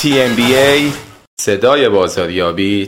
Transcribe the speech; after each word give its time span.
tmba 0.00 0.92
صدای 1.40 1.88
بازاریابی 1.88 2.86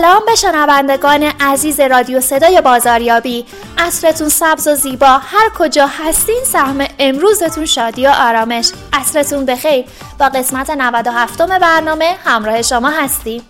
سلام 0.00 0.22
به 0.26 0.34
شنوندگان 0.34 1.22
عزیز 1.40 1.80
رادیو 1.80 2.20
صدای 2.20 2.60
بازاریابی. 2.60 3.46
اصرتون 3.78 4.28
سبز 4.28 4.68
و 4.68 4.74
زیبا. 4.74 5.06
هر 5.06 5.48
کجا 5.58 5.86
هستین 5.86 6.40
سهم 6.44 6.86
امروزتون 6.98 7.66
شادی 7.66 8.06
و 8.06 8.10
آرامش. 8.10 8.72
اصرتون 8.92 9.46
بخیر 9.46 9.84
با 10.18 10.28
قسمت 10.28 10.70
97 10.70 11.42
برنامه 11.42 12.16
همراه 12.24 12.62
شما 12.62 12.88
هستیم. 12.88 13.42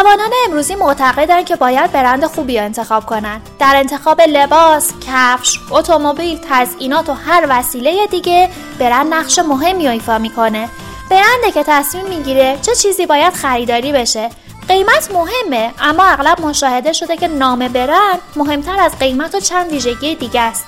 جوانان 0.00 0.30
امروزی 0.46 0.74
معتقدند 0.74 1.44
که 1.44 1.56
باید 1.56 1.92
برند 1.92 2.24
خوبی 2.24 2.58
انتخاب 2.58 3.06
کنند. 3.06 3.50
در 3.58 3.72
انتخاب 3.76 4.20
لباس، 4.20 4.92
کفش، 5.06 5.58
اتومبیل، 5.70 6.40
تزئینات 6.50 7.08
و 7.08 7.12
هر 7.12 7.46
وسیله 7.48 8.06
دیگه 8.06 8.50
برند 8.78 9.14
نقش 9.14 9.38
مهمی 9.38 9.88
ایفا 9.88 10.18
می‌کنه. 10.18 10.68
برنده 11.10 11.52
که 11.54 11.64
تصمیم 11.66 12.06
می‌گیره 12.06 12.58
چه 12.62 12.74
چیزی 12.74 13.06
باید 13.06 13.32
خریداری 13.32 13.92
بشه. 13.92 14.30
قیمت 14.68 15.10
مهمه 15.14 15.72
اما 15.80 16.04
اغلب 16.04 16.40
مشاهده 16.40 16.92
شده 16.92 17.16
که 17.16 17.28
نام 17.28 17.68
برند 17.68 18.18
مهمتر 18.36 18.80
از 18.80 18.98
قیمت 18.98 19.34
و 19.34 19.40
چند 19.40 19.72
ویژگی 19.72 20.14
دیگه 20.14 20.40
است. 20.40 20.64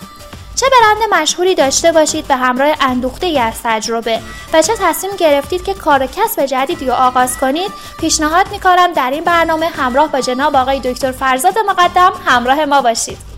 چه 0.56 0.66
برند 0.70 1.22
مشهوری 1.22 1.54
داشته 1.54 1.92
باشید 1.92 2.28
به 2.28 2.36
همراه 2.36 2.76
اندوخته 2.80 3.26
ای 3.26 3.38
از 3.38 3.54
تجربه 3.64 4.20
و 4.52 4.62
چه 4.62 4.72
تصمیم 4.80 5.16
گرفتید 5.16 5.64
که 5.64 5.74
کار 5.74 6.02
و 6.02 6.06
کسب 6.06 6.46
جدیدی 6.46 6.86
رو 6.86 6.92
آغاز 6.92 7.38
کنید؟ 7.38 7.70
پیشنهاد 8.00 8.50
می‌کنم 8.50 8.92
در 8.92 9.10
این 9.10 9.24
برنامه 9.24 9.66
همراه 9.66 10.12
با 10.12 10.20
جناب 10.20 10.56
آقای 10.56 10.80
دکتر 10.80 11.12
فرزاد 11.12 11.58
مقدم 11.58 12.12
همراه 12.26 12.64
ما 12.64 12.82
باشید. 12.82 13.31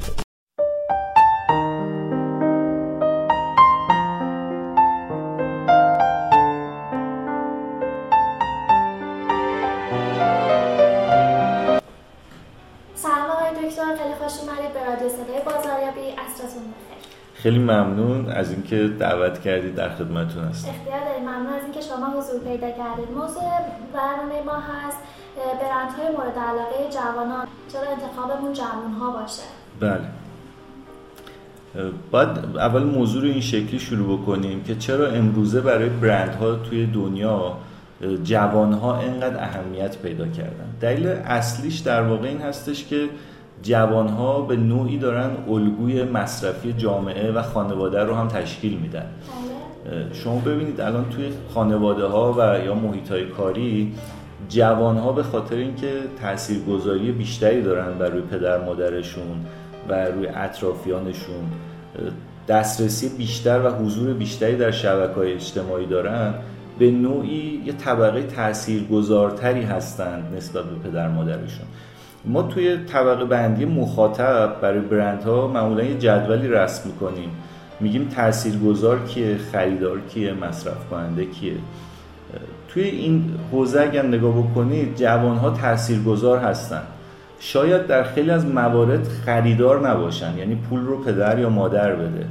خیلی 17.44 17.58
ممنون 17.58 18.28
از 18.28 18.50
اینکه 18.50 18.88
دعوت 18.98 19.40
کردید 19.40 19.74
در 19.74 19.88
خدمتتون 19.88 20.44
هست 20.44 20.68
اختیار 20.68 21.04
داریم. 21.04 21.22
ممنون 21.22 21.52
از 21.52 21.62
اینکه 21.62 21.80
شما 21.80 22.06
حضور 22.06 22.40
پیدا 22.40 22.70
کردید. 22.70 23.10
موضوع 23.16 23.42
برنامه 23.94 24.42
ما 24.46 24.52
هست 24.52 24.98
برندهای 25.60 26.16
مورد 26.16 26.38
علاقه 26.38 26.90
جوانان. 26.90 27.46
چرا 27.72 27.82
انتخابمون 27.90 28.52
جوان 28.52 28.92
ها 29.00 29.10
باشه؟ 29.10 29.42
بله. 29.80 30.00
باید 32.10 32.28
اول 32.56 32.82
موضوع 32.82 33.22
رو 33.22 33.28
این 33.28 33.40
شکلی 33.40 33.78
شروع 33.78 34.18
بکنیم 34.18 34.64
که 34.64 34.74
چرا 34.74 35.06
امروزه 35.06 35.60
برای 35.60 35.88
برندها 35.88 36.54
توی 36.54 36.86
دنیا 36.86 37.56
جوان 38.22 38.72
ها 38.72 39.00
اینقدر 39.00 39.42
اهمیت 39.42 39.98
پیدا 39.98 40.26
کردن. 40.28 40.74
دلیل 40.80 41.06
اصلیش 41.06 41.78
در 41.78 42.02
واقع 42.02 42.28
این 42.28 42.40
هستش 42.40 42.86
که 42.86 43.08
جوانها 43.64 44.40
به 44.40 44.56
نوعی 44.56 44.98
دارن 44.98 45.30
الگوی 45.48 46.04
مصرفی 46.04 46.72
جامعه 46.72 47.32
و 47.32 47.42
خانواده 47.42 48.04
رو 48.04 48.14
هم 48.14 48.28
تشکیل 48.28 48.78
میدن. 48.78 49.06
شما 50.12 50.38
ببینید 50.38 50.80
الان 50.80 51.08
توی 51.10 51.30
خانواده 51.54 52.06
ها 52.06 52.32
و 52.32 52.64
یا 52.64 52.74
محیط 52.74 53.10
های 53.10 53.26
کاری 53.26 53.92
جوان 54.48 54.96
ها 54.96 55.12
به 55.12 55.22
خاطر 55.22 55.56
اینکه 55.56 55.92
تاثیرگذاری 56.20 57.12
بیشتری 57.12 57.62
دارن 57.62 57.98
بر 57.98 58.08
روی 58.08 58.22
پدر 58.22 58.64
مادرشون 58.64 59.46
و 59.88 60.04
روی 60.04 60.26
اطرافیانشون 60.26 61.44
دسترسی 62.48 63.08
بیشتر 63.08 63.66
و 63.66 63.70
حضور 63.70 64.14
بیشتری 64.14 64.56
در 64.56 64.70
شبکه 64.70 65.14
های 65.14 65.32
اجتماعی 65.32 65.86
دارن 65.86 66.34
به 66.78 66.90
نوعی 66.90 67.62
یه 67.66 67.72
طبقه 67.72 68.22
تاثیرگذارتری 68.22 69.62
هستند 69.62 70.36
نسبت 70.36 70.64
به 70.64 70.90
پدر 70.90 71.08
مادرشون. 71.08 71.66
ما 72.26 72.42
توی 72.42 72.76
طبقه 72.76 73.24
بندی 73.24 73.64
مخاطب 73.64 74.60
برای 74.60 74.80
برندها 74.80 75.48
معمولا 75.48 75.82
یه 75.82 75.98
جدولی 75.98 76.48
رسم 76.48 76.88
می‌کنیم. 76.88 77.30
میگیم 77.80 78.08
تاثیرگذار 78.08 78.98
کیه 78.98 79.36
خریدار 79.52 80.00
کیه 80.00 80.32
مصرف 80.32 80.88
کننده 80.90 81.24
کیه. 81.24 81.54
توی 82.68 82.82
این 82.82 83.24
حوزه 83.52 83.80
اگر 83.80 84.06
نگاه 84.06 84.38
بکنید 84.38 84.96
جوان 84.96 85.36
ها 85.36 85.50
تاثیرگذار 85.50 86.38
هستن. 86.38 86.82
شاید 87.40 87.86
در 87.86 88.02
خیلی 88.02 88.30
از 88.30 88.46
موارد 88.46 89.08
خریدار 89.08 89.88
نباشن 89.88 90.38
یعنی 90.38 90.54
پول 90.54 90.80
رو 90.80 91.04
پدر 91.04 91.38
یا 91.38 91.48
مادر 91.48 91.94
بده. 91.94 92.26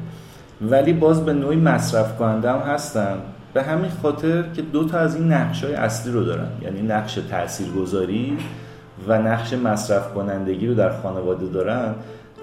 ولی 0.61 0.93
باز 0.93 1.25
به 1.25 1.33
نوعی 1.33 1.57
مصرف 1.57 2.17
کننده 2.17 2.51
هم 2.51 2.59
هستن. 2.59 3.17
به 3.53 3.63
همین 3.63 3.91
خاطر 4.01 4.43
که 4.55 4.61
دو 4.61 4.87
تا 4.87 4.97
از 4.97 5.15
این 5.15 5.31
نقش 5.31 5.63
های 5.63 5.73
اصلی 5.73 6.11
رو 6.11 6.23
دارن. 6.23 6.47
یعنی 6.61 6.81
نقش 6.81 7.19
تاثیرگذاری 7.29 8.37
و 9.07 9.21
نقش 9.21 9.53
مصرف 9.53 10.13
کنندگی 10.13 10.67
رو 10.67 10.73
در 10.73 11.01
خانواده 11.01 11.45
دارن 11.45 11.95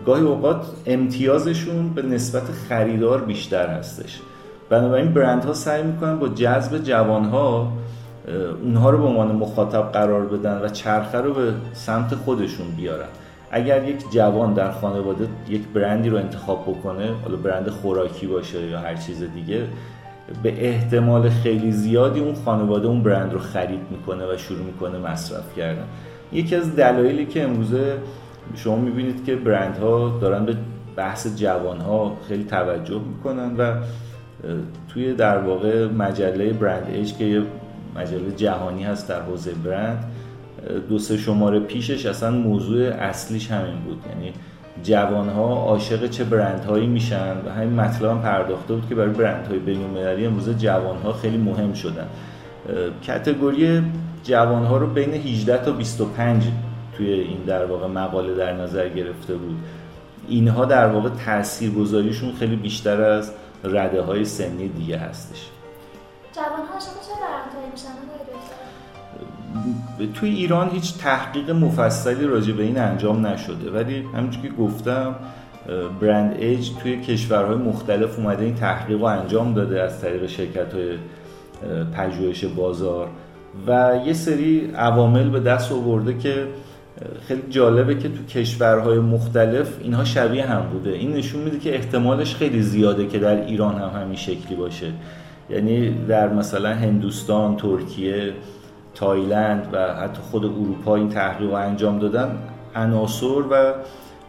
گاهی 0.07 0.23
اوقات 0.23 0.67
امتیازشون 0.87 1.89
به 1.89 2.03
نسبت 2.03 2.43
خریدار 2.69 3.21
بیشتر 3.21 3.67
هستش. 3.67 4.21
بنابراین 4.71 5.15
برندها 5.15 5.53
سعی 5.53 5.83
می‌کنن 5.83 6.19
با 6.19 6.29
جذب 6.29 6.83
جوانها 6.83 7.73
اونها 8.63 8.91
رو 8.91 8.99
به 8.99 9.05
عنوان 9.05 9.33
مخاطب 9.33 9.93
قرار 9.93 10.27
بدن 10.27 10.61
و 10.63 10.69
چرخه 10.69 11.19
رو 11.19 11.35
به 11.35 11.53
سمت 11.73 12.15
خودشون 12.15 12.67
بیارن. 12.77 13.09
اگر 13.51 13.89
یک 13.89 14.11
جوان 14.13 14.55
در 14.55 14.71
خانواده 14.71 15.29
یک 15.49 15.69
برندی 15.75 16.09
رو 16.09 16.17
انتخاب 16.17 16.63
بکنه 16.63 17.11
حالا 17.23 17.37
برند 17.37 17.69
خوراکی 17.69 18.27
باشه 18.27 18.67
یا 18.67 18.79
هر 18.79 18.95
چیز 18.95 19.23
دیگه 19.35 19.63
به 20.43 20.69
احتمال 20.69 21.29
خیلی 21.29 21.73
زیادی 21.73 22.21
اون 22.21 22.35
خانواده 22.45 22.87
اون 22.87 23.03
برند 23.03 23.33
رو 23.33 23.39
خرید 23.39 23.81
می‌کنه 23.91 24.35
و 24.35 24.37
شروع 24.37 24.63
می‌کنه 24.65 24.99
مصرف 24.99 25.57
کردن. 25.57 25.85
یکی 26.33 26.57
از 26.57 26.77
دلایلی 26.77 27.27
که 27.27 27.43
امروزه 27.43 27.99
شما 28.55 28.77
می‌بینید 28.77 29.25
که 29.25 29.37
برندها 29.37 30.19
دارن 30.21 30.45
به 30.45 30.57
بحث 30.97 31.37
جوانها 31.37 32.17
خیلی 32.29 32.45
توجه 32.45 33.01
می‌کنن 33.01 33.57
و 33.57 33.75
توی 34.89 35.15
در 35.15 35.39
واقع 35.39 35.87
مجله 35.87 36.53
برند 36.53 36.87
ایج 36.93 37.17
که 37.17 37.25
یه 37.25 37.43
مجله 37.97 38.31
جهانی 38.37 38.85
هست 38.85 39.09
در 39.09 39.21
حوزه 39.21 39.53
برند 39.65 40.05
دو 40.89 40.99
سه 40.99 41.17
شماره 41.17 41.61
پیشش 41.61 42.07
اصلا 42.07 42.31
موضوع 42.31 42.89
اصلیش 42.89 43.51
همین 43.51 43.77
بود. 43.85 44.05
یعنی 44.09 44.33
جوانها 44.83 45.55
عاشق 45.55 46.07
چه 46.07 46.25
برندهایی 46.25 46.87
میشن 46.87 47.37
و 47.47 47.51
همین 47.51 47.81
مطلب 47.81 48.11
هم 48.11 48.23
پرداخته 48.23 48.75
بود 48.75 48.89
که 48.89 48.95
برای 48.95 49.11
برندهای 49.11 49.59
بین‌المللی 49.59 50.27
امروزه 50.27 50.55
جوانها 50.55 51.13
خیلی 51.13 51.39
مهم 51.39 51.73
شدن. 51.73 52.07
کتگوری 53.03 53.83
جوانها 54.25 54.77
رو 54.77 54.87
بین 54.87 55.15
18 55.15 55.65
تا 55.65 55.73
25 55.73 56.49
توی 56.97 57.13
این 57.13 57.45
در 57.47 57.65
واقع 57.65 57.87
مقاله 57.87 58.35
در 58.35 58.53
نظر 58.53 58.89
گرفته 58.89 59.35
بود. 59.35 59.57
اینها 60.29 60.65
در 60.65 60.87
واقع 60.87 61.09
تاثیرگذاریشون 61.09 62.33
خیلی 62.33 62.57
بیشتر 62.57 63.03
از 63.03 63.33
رده 63.65 64.03
های 64.03 64.25
سنی 64.25 64.69
دیگه 64.69 64.99
هستش. 64.99 65.49
جوانها 66.33 66.79
چه 66.79 66.87
میشن 67.73 68.11
توی 70.15 70.31
ایران 70.31 70.71
هیچ 70.71 70.99
تحقیق 70.99 71.51
مفصلی 71.51 72.27
راجع 72.27 72.53
به 72.53 72.63
این 72.63 72.79
انجام 72.79 73.27
نشده 73.27 73.71
ولی 73.71 74.05
همونجور 74.15 74.43
که 74.43 74.49
گفتم 74.49 75.15
برند 76.01 76.37
ایج 76.39 76.71
توی 76.83 77.01
کشورهای 77.01 77.57
مختلف 77.57 78.19
اومده 78.19 78.45
این 78.45 78.55
تحقیق 78.55 78.99
رو 78.99 79.05
انجام 79.05 79.55
داده 79.55 79.83
از 79.83 80.01
طریق 80.01 80.27
شرکت 80.27 80.75
های 80.75 80.99
پژوهش 81.97 82.45
بازار. 82.45 83.09
و 83.67 84.01
یه 84.07 84.13
سری 84.13 84.71
عوامل 84.77 85.31
به 85.31 85.41
دست 85.41 85.73
آورده 85.73 86.19
که 86.19 86.47
خیلی 87.29 87.43
جالبه 87.51 87.95
که 87.95 88.09
تو 88.09 88.25
کشورهای 88.25 88.99
مختلف 88.99 89.77
اینها 89.83 90.05
شبیه 90.05 90.47
هم 90.47 90.63
بوده. 90.63 90.91
این 90.91 91.13
نشون 91.13 91.43
میده 91.43 91.59
که 91.59 91.75
احتمالش 91.75 92.35
خیلی 92.35 92.63
زیاده 92.63 93.07
که 93.07 93.19
در 93.19 93.47
ایران 93.47 93.75
هم 93.75 94.01
همین 94.03 94.17
شکلی 94.17 94.57
باشه. 94.57 94.93
یعنی 95.51 95.91
در 96.09 96.33
مثلا 96.33 96.75
هندوستان، 96.75 97.57
ترکیه، 97.57 98.33
تایلند 98.95 99.69
و 99.73 99.95
حتی 99.95 100.21
خود 100.31 100.45
اروپا 100.45 100.97
این 100.97 101.09
تحقیق 101.09 101.53
انجام 101.53 101.99
دادن 101.99 102.39
عناصر 102.75 103.43
و 103.51 103.75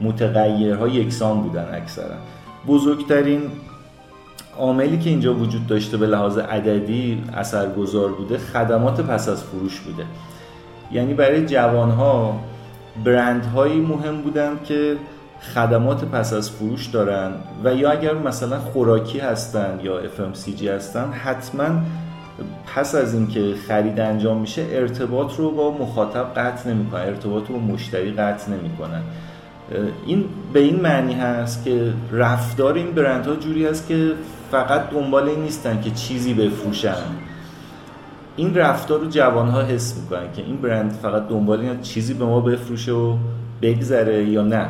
متغیرها 0.02 0.88
یکسان 0.88 1.42
بودن 1.42 1.68
اکثرا. 1.74 2.16
بزرگترین 2.68 3.42
عاملی 4.58 5.00
که 5.00 5.10
اینجا 5.10 5.34
وجود 5.34 5.68
داشته 5.68 5.98
به 5.98 6.08
لحاظ 6.08 6.38
عددی 6.38 7.24
اثرگذار 7.34 8.12
بوده 8.12 8.38
خدمات 8.38 9.02
پس 9.02 9.30
از 9.30 9.44
فروش 9.44 9.80
بوده. 9.80 10.04
یعنی 10.92 11.14
برای 11.14 11.46
جوانها 11.46 12.40
برندهایی 13.06 13.80
مهم 13.80 14.22
بودند 14.22 14.64
که 14.64 14.96
خدمات 15.56 16.06
پس 16.06 16.34
از 16.34 16.52
فروش 16.52 16.88
دارن 16.88 17.32
و 17.64 17.76
یا 17.76 17.92
اگر 17.92 18.14
مثلا 18.14 18.60
خوراکی 18.60 19.20
هستن 19.20 19.80
یا 19.84 20.00
FMCG 20.02 20.64
هستن 20.64 21.12
حتما 21.12 21.82
پس 22.76 22.96
از 22.96 23.14
اینکه 23.14 23.54
خرید 23.68 24.00
انجام 24.00 24.38
میشه 24.38 24.66
ارتباط 24.72 25.36
رو 25.36 25.52
با 25.52 25.72
مخاطب 25.72 26.34
قطع 26.36 26.70
نمی‌کنن 26.70 27.02
ارتباط 27.02 27.48
رو 27.48 27.60
با 27.60 27.74
مشتری 27.74 28.12
قطع 28.12 28.52
نمی‌کنن. 28.52 29.02
این 30.06 30.26
به 30.54 30.60
این 30.60 30.80
معنی 30.80 31.14
هست 31.14 31.64
که 31.64 31.94
رفتار 32.12 32.74
این 32.74 32.92
برندها 32.92 33.36
جوری 33.36 33.66
هست 33.66 33.88
که 33.88 34.12
فقط 34.52 34.90
دنبال 34.90 35.30
این 35.30 35.40
نیستن 35.40 35.82
که 35.82 35.92
چیزی 35.92 36.34
بفروشن. 36.34 36.96
این 38.36 38.56
رفتار 38.56 39.00
رو 39.00 39.08
جوان 39.10 39.48
ها 39.48 39.62
حس 39.62 39.98
می‌کنن 39.98 40.32
که 40.36 40.42
این 40.42 40.58
برند 40.58 40.92
فقط 40.92 41.28
دنبال 41.28 41.60
این 41.60 41.82
چیزی 41.82 42.14
به 42.14 42.26
ما 42.26 42.40
بفروشه 42.40 42.92
و 42.92 43.18
بگذره 43.62 44.24
یا 44.24 44.44
نه. 44.44 44.70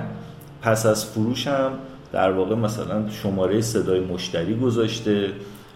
پس 0.61 0.85
از 0.85 1.05
فروش 1.05 1.47
هم 1.47 1.71
در 2.13 2.31
واقع 2.31 2.55
مثلا 2.55 3.09
شماره 3.09 3.61
صدای 3.61 3.99
مشتری 3.99 4.55
گذاشته 4.55 5.27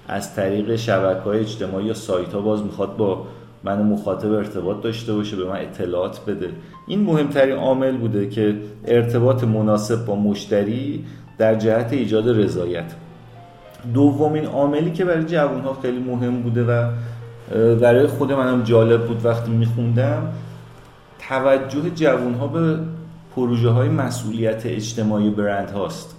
از 0.07 0.35
طریق 0.35 0.75
شبکه 0.75 1.21
های 1.21 1.39
اجتماعی 1.39 1.85
یا 1.85 1.93
سایت 1.93 2.33
ها 2.33 2.41
باز 2.41 2.63
می‌خواد 2.63 2.97
با 2.97 3.25
من 3.63 3.81
مخاطب 3.81 4.31
ارتباط 4.31 4.81
داشته 4.81 5.13
باشه 5.13 5.35
به 5.35 5.45
من 5.45 5.59
اطلاعات 5.59 6.25
بده. 6.25 6.49
این 6.87 7.01
مهمترین 7.03 7.55
عامل 7.55 7.97
بوده 7.97 8.29
که 8.29 8.55
ارتباط 8.85 9.43
مناسب 9.43 10.05
با 10.05 10.15
مشتری 10.15 11.05
در 11.37 11.55
جهت 11.55 11.93
ایجاد 11.93 12.39
رضایت. 12.39 12.91
دومین 13.93 14.45
عاملی 14.45 14.91
که 14.91 15.05
برای 15.05 15.25
جوان 15.25 15.61
ها 15.61 15.77
خیلی 15.81 15.99
مهم 15.99 16.41
بوده 16.41 16.63
و 16.63 16.91
برای 17.75 18.07
خود 18.07 18.31
منم 18.31 18.63
جالب 18.63 19.07
بود 19.07 19.25
وقتی 19.25 19.51
میخوندم 19.51 20.27
توجه 21.29 21.89
جوان 21.95 22.33
ها 22.33 22.47
به 22.47 22.79
پروژه 23.35 23.69
های 23.69 23.89
مسئولیت 23.89 24.65
اجتماعی 24.65 25.29
برند 25.29 25.71
هاست. 25.71 26.15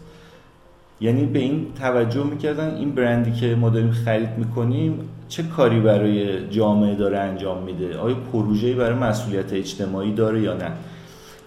یعنی 1.00 1.24
به 1.24 1.38
این 1.38 1.66
توجه 1.80 2.24
می‌کردن 2.24 2.74
این 2.74 2.90
برندی 2.90 3.32
که 3.32 3.54
ما 3.54 3.70
داریم 3.70 3.90
خرید 3.90 4.28
می‌کنیم 4.36 4.98
چه 5.28 5.42
کاری 5.42 5.80
برای 5.80 6.48
جامعه 6.48 6.94
داره 6.94 7.18
انجام 7.18 7.62
میده؟ 7.62 7.98
آیا 7.98 8.16
پروژه‌ای 8.32 8.74
برای 8.74 8.98
مسئولیت 8.98 9.52
اجتماعی 9.52 10.12
داره 10.12 10.40
یا 10.40 10.54
نه؟ 10.54 10.72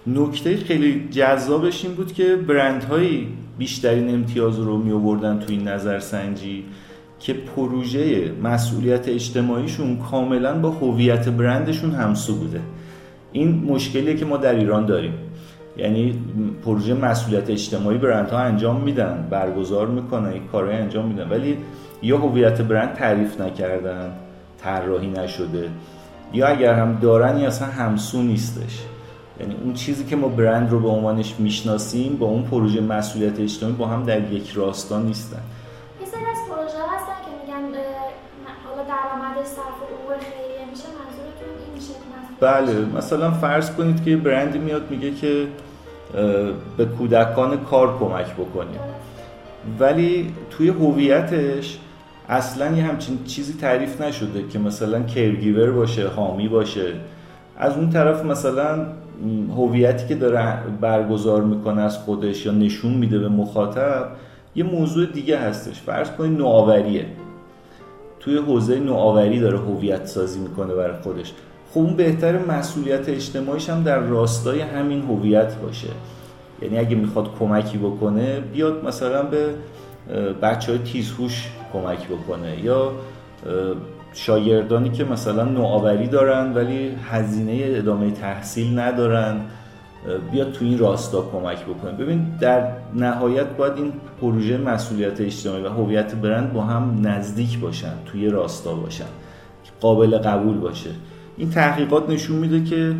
نکته 0.08 0.58
خیلی 0.58 1.10
جذابش 1.12 1.86
این 1.86 1.96
بود 1.96 2.14
که 2.14 2.36
برندهایی 2.36 3.28
بیشترین 3.60 4.14
امتیاز 4.14 4.60
رو 4.60 4.78
می 4.78 4.92
آوردن 4.92 5.40
تو 5.40 5.46
این 5.50 5.68
نظرسنجی 5.68 6.66
که 7.20 7.34
پروژه 7.34 8.32
مسئولیت 8.44 9.10
اجتماعیشون 9.10 9.98
کاملا 9.98 10.60
با 10.60 10.70
هویت 10.70 11.30
برندشون 11.30 11.92
همسو 11.92 12.36
بوده. 12.36 12.62
این 13.32 13.64
مشکلیه 13.64 14.16
که 14.16 14.26
ما 14.26 14.38
در 14.38 14.56
ایران 14.56 14.86
داریم. 14.86 15.14
یعنی 15.78 16.20
پروژه 16.66 16.94
مسئولیت 16.94 17.50
اجتماعی 17.50 17.98
برندها 17.98 18.40
انجام 18.40 18.82
میدن 18.82 19.28
برگزار 19.30 19.88
می‌کنن 19.88 20.30
این 20.30 20.44
کارهای 20.52 20.76
انجام 20.76 21.08
میدن 21.08 21.30
ولی 21.30 21.58
یا 22.02 22.18
هویت 22.18 22.62
برند 22.62 22.94
تعریف 22.94 23.42
نکردن 23.42 24.12
طراحی 24.58 25.08
نشده 25.08 25.70
یا 26.34 26.48
اگر 26.48 26.74
هم 26.74 26.98
دارن 27.02 27.38
یا 27.38 27.48
اصلا 27.48 27.68
همسو 27.68 28.22
نیستش. 28.22 28.80
یعنی 29.40 29.56
اون 29.64 29.74
چیزی 29.74 30.06
که 30.06 30.16
ما 30.16 30.28
برند 30.28 30.72
رو 30.72 30.80
به 30.80 30.88
عنوانش 30.88 31.36
می‌شناسیم 31.40 32.18
با 32.18 32.26
اون 32.26 32.44
پروژه 32.44 32.82
مسئولیت 32.82 33.40
اجتماعی 33.40 33.76
با 33.76 33.88
هم 33.88 34.04
در 34.04 34.32
یک 34.32 34.50
راستا 34.50 35.00
نیستن. 35.00 35.42
یه 36.02 36.08
سری 36.08 36.22
از 36.22 36.38
پروژه 36.50 36.84
هستن 36.96 37.14
که 37.26 37.32
میگن 37.42 37.78
حالا 38.66 38.84
درآمد 38.84 39.46
صرف 39.46 39.80
خیریه 40.20 40.70
میشه 40.70 40.84
منظورتون 40.84 41.66
این 41.66 41.74
میشه 41.76 41.94
بله 42.40 42.98
مثلا 42.98 43.32
فرض 43.32 43.72
کنید 43.72 44.04
که 44.04 44.12
یه 44.12 44.18
برندی 44.18 44.60
میاد 44.60 44.92
میگه 44.92 45.12
که 45.12 45.48
به 46.78 46.86
کودکان 46.86 47.64
کار 47.64 48.00
کمک 48.00 48.34
بکنیم. 48.34 48.80
ولی 49.80 50.34
توی 50.50 50.70
هویتش 50.70 51.80
اصلا 52.30 52.76
یه 52.76 52.84
همچین 52.84 53.24
چیزی 53.24 53.54
تعریف 53.54 54.02
نشده 54.02 54.48
که 54.48 54.60
مثلا 54.60 55.04
کرگیور 55.04 55.72
باشه 55.72 56.08
حامی 56.08 56.48
باشه. 56.48 56.94
از 57.58 57.78
اون 57.78 57.90
طرف 57.90 58.26
مثلا 58.26 58.86
هویتی 59.58 60.08
که 60.08 60.16
داره 60.16 60.58
برگزار 60.82 61.42
می‌کنه 61.44 61.82
از 61.82 61.98
خودش 61.98 62.46
یا 62.46 62.52
نشون 62.52 62.94
میده 62.94 63.20
به 63.20 63.30
مخاطب 63.30 64.08
یه 64.56 64.64
موضوع 64.64 65.06
دیگه 65.06 65.40
هستش. 65.40 65.82
فرض 65.82 66.12
کنید 66.12 66.38
نوآوریه. 66.38 67.06
توی 68.20 68.38
حوزه 68.38 68.80
نوآوری 68.80 69.40
داره 69.40 69.60
هویت 69.60 70.06
سازی 70.06 70.40
می‌کنه 70.40 70.74
برای 70.74 71.02
خودش. 71.02 71.34
خب 71.74 71.80
اون 71.80 71.96
بهتر 71.96 72.46
مسئولیت 72.46 73.10
اجتماعیش 73.10 73.70
هم 73.70 73.84
در 73.84 74.00
راستای 74.00 74.62
همین 74.62 75.02
هویت 75.02 75.56
باشه. 75.56 75.90
یعنی 76.62 76.78
اگه 76.78 76.96
می‌خواد 76.96 77.30
کمکی 77.40 77.78
بکنه 77.78 78.40
بیاد 78.40 78.86
مثلا 78.86 79.24
به 79.24 79.46
بچه 80.42 80.72
های 80.72 80.82
تیزهوش 80.82 81.52
کمک 81.74 82.08
بکنه 82.08 82.64
یا 82.64 82.92
شاگردانی 84.14 84.90
که 84.90 85.04
مثلا 85.04 85.44
نوآوری 85.44 86.08
دارن 86.08 86.54
ولی 86.54 86.96
هزینه 87.12 87.62
ادامه 87.66 88.12
تحصیل 88.12 88.80
ندارن 88.80 89.42
بیاد 90.32 90.52
تو 90.52 90.66
این 90.66 90.78
راستا 90.78 91.22
کمک 91.32 91.66
بکنه 91.66 91.92
ببین 91.92 92.26
در 92.40 92.72
نهایت 92.96 93.48
باید 93.48 93.74
این 93.78 93.94
پروژه 94.22 94.58
مسئولیت 94.58 95.22
اجتماعی 95.22 95.64
و 95.64 95.70
هویت 95.70 96.16
برند 96.16 96.54
با 96.54 96.62
هم 96.62 97.08
نزدیک 97.08 97.60
باشن 97.60 97.94
توی 98.06 98.30
راستا 98.30 98.74
باشن 98.74 99.06
قابل 99.82 100.18
قبول 100.18 100.58
باشه. 100.58 100.90
این 101.38 101.50
تحقیقات 101.50 102.10
نشون 102.10 102.36
میده 102.36 102.64
که 102.64 102.96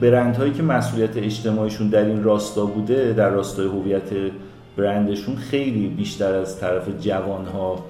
برندهایی 0.00 0.52
که 0.52 0.62
مسئولیت 0.62 1.16
اجتماعیشون 1.16 1.88
در 1.88 2.04
این 2.04 2.24
راستا 2.24 2.66
بوده 2.66 3.12
در 3.12 3.30
راستای 3.30 3.66
هویت 3.66 4.10
برندشون 4.76 5.36
خیلی 5.36 5.88
بیشتر 5.88 6.34
از 6.34 6.60
طرف 6.60 6.88
جوانها 7.00 7.84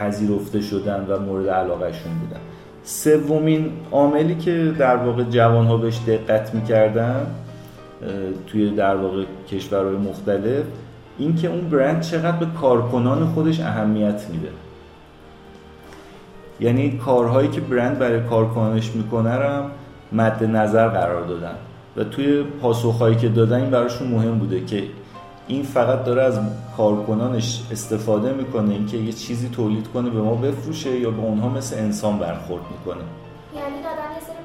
پذیرفته 0.00 0.60
شدن 0.60 1.06
و 1.08 1.18
مورد 1.18 1.48
علاقهشون 1.48 2.12
بودن. 2.20 2.40
سومین 2.84 3.70
عاملی 3.92 4.34
که 4.34 4.74
در 4.78 4.96
واقع 4.96 5.22
جوانها 5.22 5.76
بهش 5.76 5.98
دقت 6.06 6.54
می‌کردن 6.54 7.26
توی 8.46 8.70
در 8.70 8.96
واقع 8.96 9.24
کشورهای 9.50 9.96
مختلف 9.96 10.64
اینکه 11.18 11.48
اون 11.48 11.60
برند 11.60 12.00
چقدر 12.00 12.36
به 12.36 12.46
کارکنان 12.60 13.26
خودش 13.26 13.60
اهمیت 13.60 14.26
میده. 14.32 14.48
یعنی 16.60 16.98
کارهایی 16.98 17.48
که 17.48 17.60
برند 17.60 17.98
برای 17.98 18.20
کارکنانش 18.20 18.90
می‌کنه 18.94 19.30
هم 19.30 19.70
مد 20.12 20.44
نظر 20.44 20.88
قرار 20.88 21.26
دادن. 21.26 21.54
و 21.96 22.04
توی 22.04 22.42
پاسخهایی 22.42 23.16
که 23.16 23.28
دادن 23.28 23.60
این 23.60 23.70
براشون 23.70 24.08
مهم 24.08 24.38
بوده 24.38 24.64
که 24.64 24.82
این 25.48 25.62
فقط 25.62 26.04
داره 26.04 26.22
از 26.22 26.40
کارکنانش 26.76 27.62
استفاده 27.72 28.32
می‌کنه 28.32 28.74
اینکه 28.74 28.96
یه 28.96 29.12
چیزی 29.12 29.48
تولید 29.48 29.88
کنه 29.88 30.10
به 30.10 30.20
ما 30.20 30.34
بفروشه 30.34 31.00
یا 31.00 31.10
به 31.10 31.22
اونها 31.22 31.48
مثل 31.48 31.78
انسان 31.78 32.18
برخورد 32.18 32.62
می‌کنه. 32.70 33.02
یعنی 33.54 33.76
دادن 33.82 34.14
یه 34.14 34.20
سری 34.26 34.36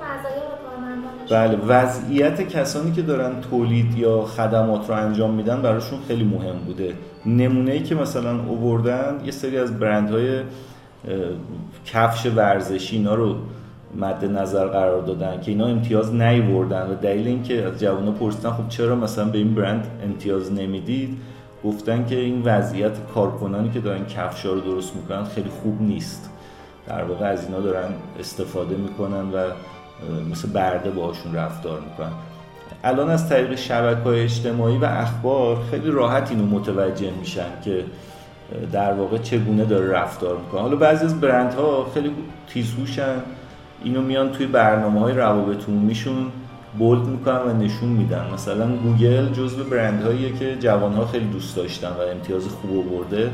بله 1.30 1.58
وضعیت 1.68 2.42
کسانی 2.42 2.92
که 2.92 3.02
دارن 3.02 3.42
تولید 3.42 3.98
یا 3.98 4.22
خدمات 4.22 4.90
رو 4.90 4.96
انجام 4.96 5.34
میدن 5.34 5.62
براشون 5.62 6.00
خیلی 6.08 6.24
مهم 6.24 6.58
بوده. 6.66 6.94
نمونه 7.26 7.72
ای 7.72 7.84
که 7.84 7.96
مثلا 7.96 8.40
اووردن 8.44 9.22
یه 9.26 9.32
سری 9.32 9.58
از 9.58 9.80
برندهای 9.80 10.42
کفش 11.86 12.26
ورزشی 12.26 12.96
اینا 12.96 13.16
رو 13.16 13.36
مد 13.96 14.26
نظر 14.26 14.68
قرار 14.68 15.02
دادن 15.02 15.42
که 15.42 15.52
اینا 15.52 15.66
امتیاز 15.68 16.16
نیوردن 16.16 16.92
و 16.92 16.96
دلیل 16.96 17.28
اینکه 17.28 17.64
از 17.64 17.80
جوانا 17.80 18.12
پرسیدن 18.12 18.50
خب 18.50 18.68
چرا 18.70 18.96
مثلا 18.96 19.26
به 19.26 19.38
این 19.38 19.56
برند 19.56 19.88
امتیاز 20.04 20.54
نمی‌دید؟ 20.54 21.18
گفتن 21.64 22.06
که 22.06 22.16
این 22.16 22.42
وضعیت 22.46 23.08
کارکنانی 23.14 23.70
که 23.70 23.80
دارن 23.80 24.06
کفشا 24.06 24.54
رو 24.54 24.60
درست 24.60 24.96
می‌کنن 24.96 25.24
خیلی 25.24 25.50
خوب 25.50 25.82
نیست. 25.82 26.30
در 26.88 27.04
واقع 27.04 27.26
از 27.26 27.46
اینا 27.46 27.60
دارن 27.60 27.90
استفاده 28.20 28.76
می‌کنن 28.76 29.32
و 29.32 29.38
مثل 30.32 30.50
برده 30.50 30.90
باشون 30.90 31.36
رفتار 31.36 31.80
می‌کنن. 31.80 32.12
الان 32.84 33.10
از 33.10 33.30
طریق 33.30 33.56
شبکه 33.56 34.02
های 34.02 34.24
اجتماعی 34.24 34.78
و 34.78 34.86
اخبار 34.86 35.58
خیلی 35.72 35.92
راحت 35.92 36.32
اینو 36.32 36.46
متوجه 36.46 37.12
میشن 37.20 37.62
که 37.66 37.84
در 38.72 38.94
واقع 38.94 39.18
چگونه 39.18 39.66
داره 39.66 39.92
رفتار 39.92 40.38
می‌کنه. 40.38 40.62
حالا 40.62 40.76
بعضی 40.76 41.06
از 41.06 41.22
برندها 41.22 41.88
خیلی 41.94 42.12
تیزهوشن. 42.48 43.16
اینو 43.84 44.02
میان 44.02 44.32
توی 44.32 44.46
برنامه 44.46 45.00
های 45.00 45.14
روابط 45.14 45.70
عمومیشون 45.70 46.16
bold 46.78 47.08
می‌کنن 47.08 47.38
و 47.38 47.54
نشون 47.54 47.90
میدن. 47.90 48.26
مثلا 48.34 48.76
گوگل 48.76 49.30
جزو 49.30 49.64
برندهاییه 49.64 50.34
که 50.34 50.56
جوانها 50.60 51.06
خیلی 51.06 51.26
دوست 51.26 51.56
داشتن 51.56 51.88
و 51.90 52.02
امتیاز 52.12 52.48
خوب 52.48 52.90
برده 52.90 53.32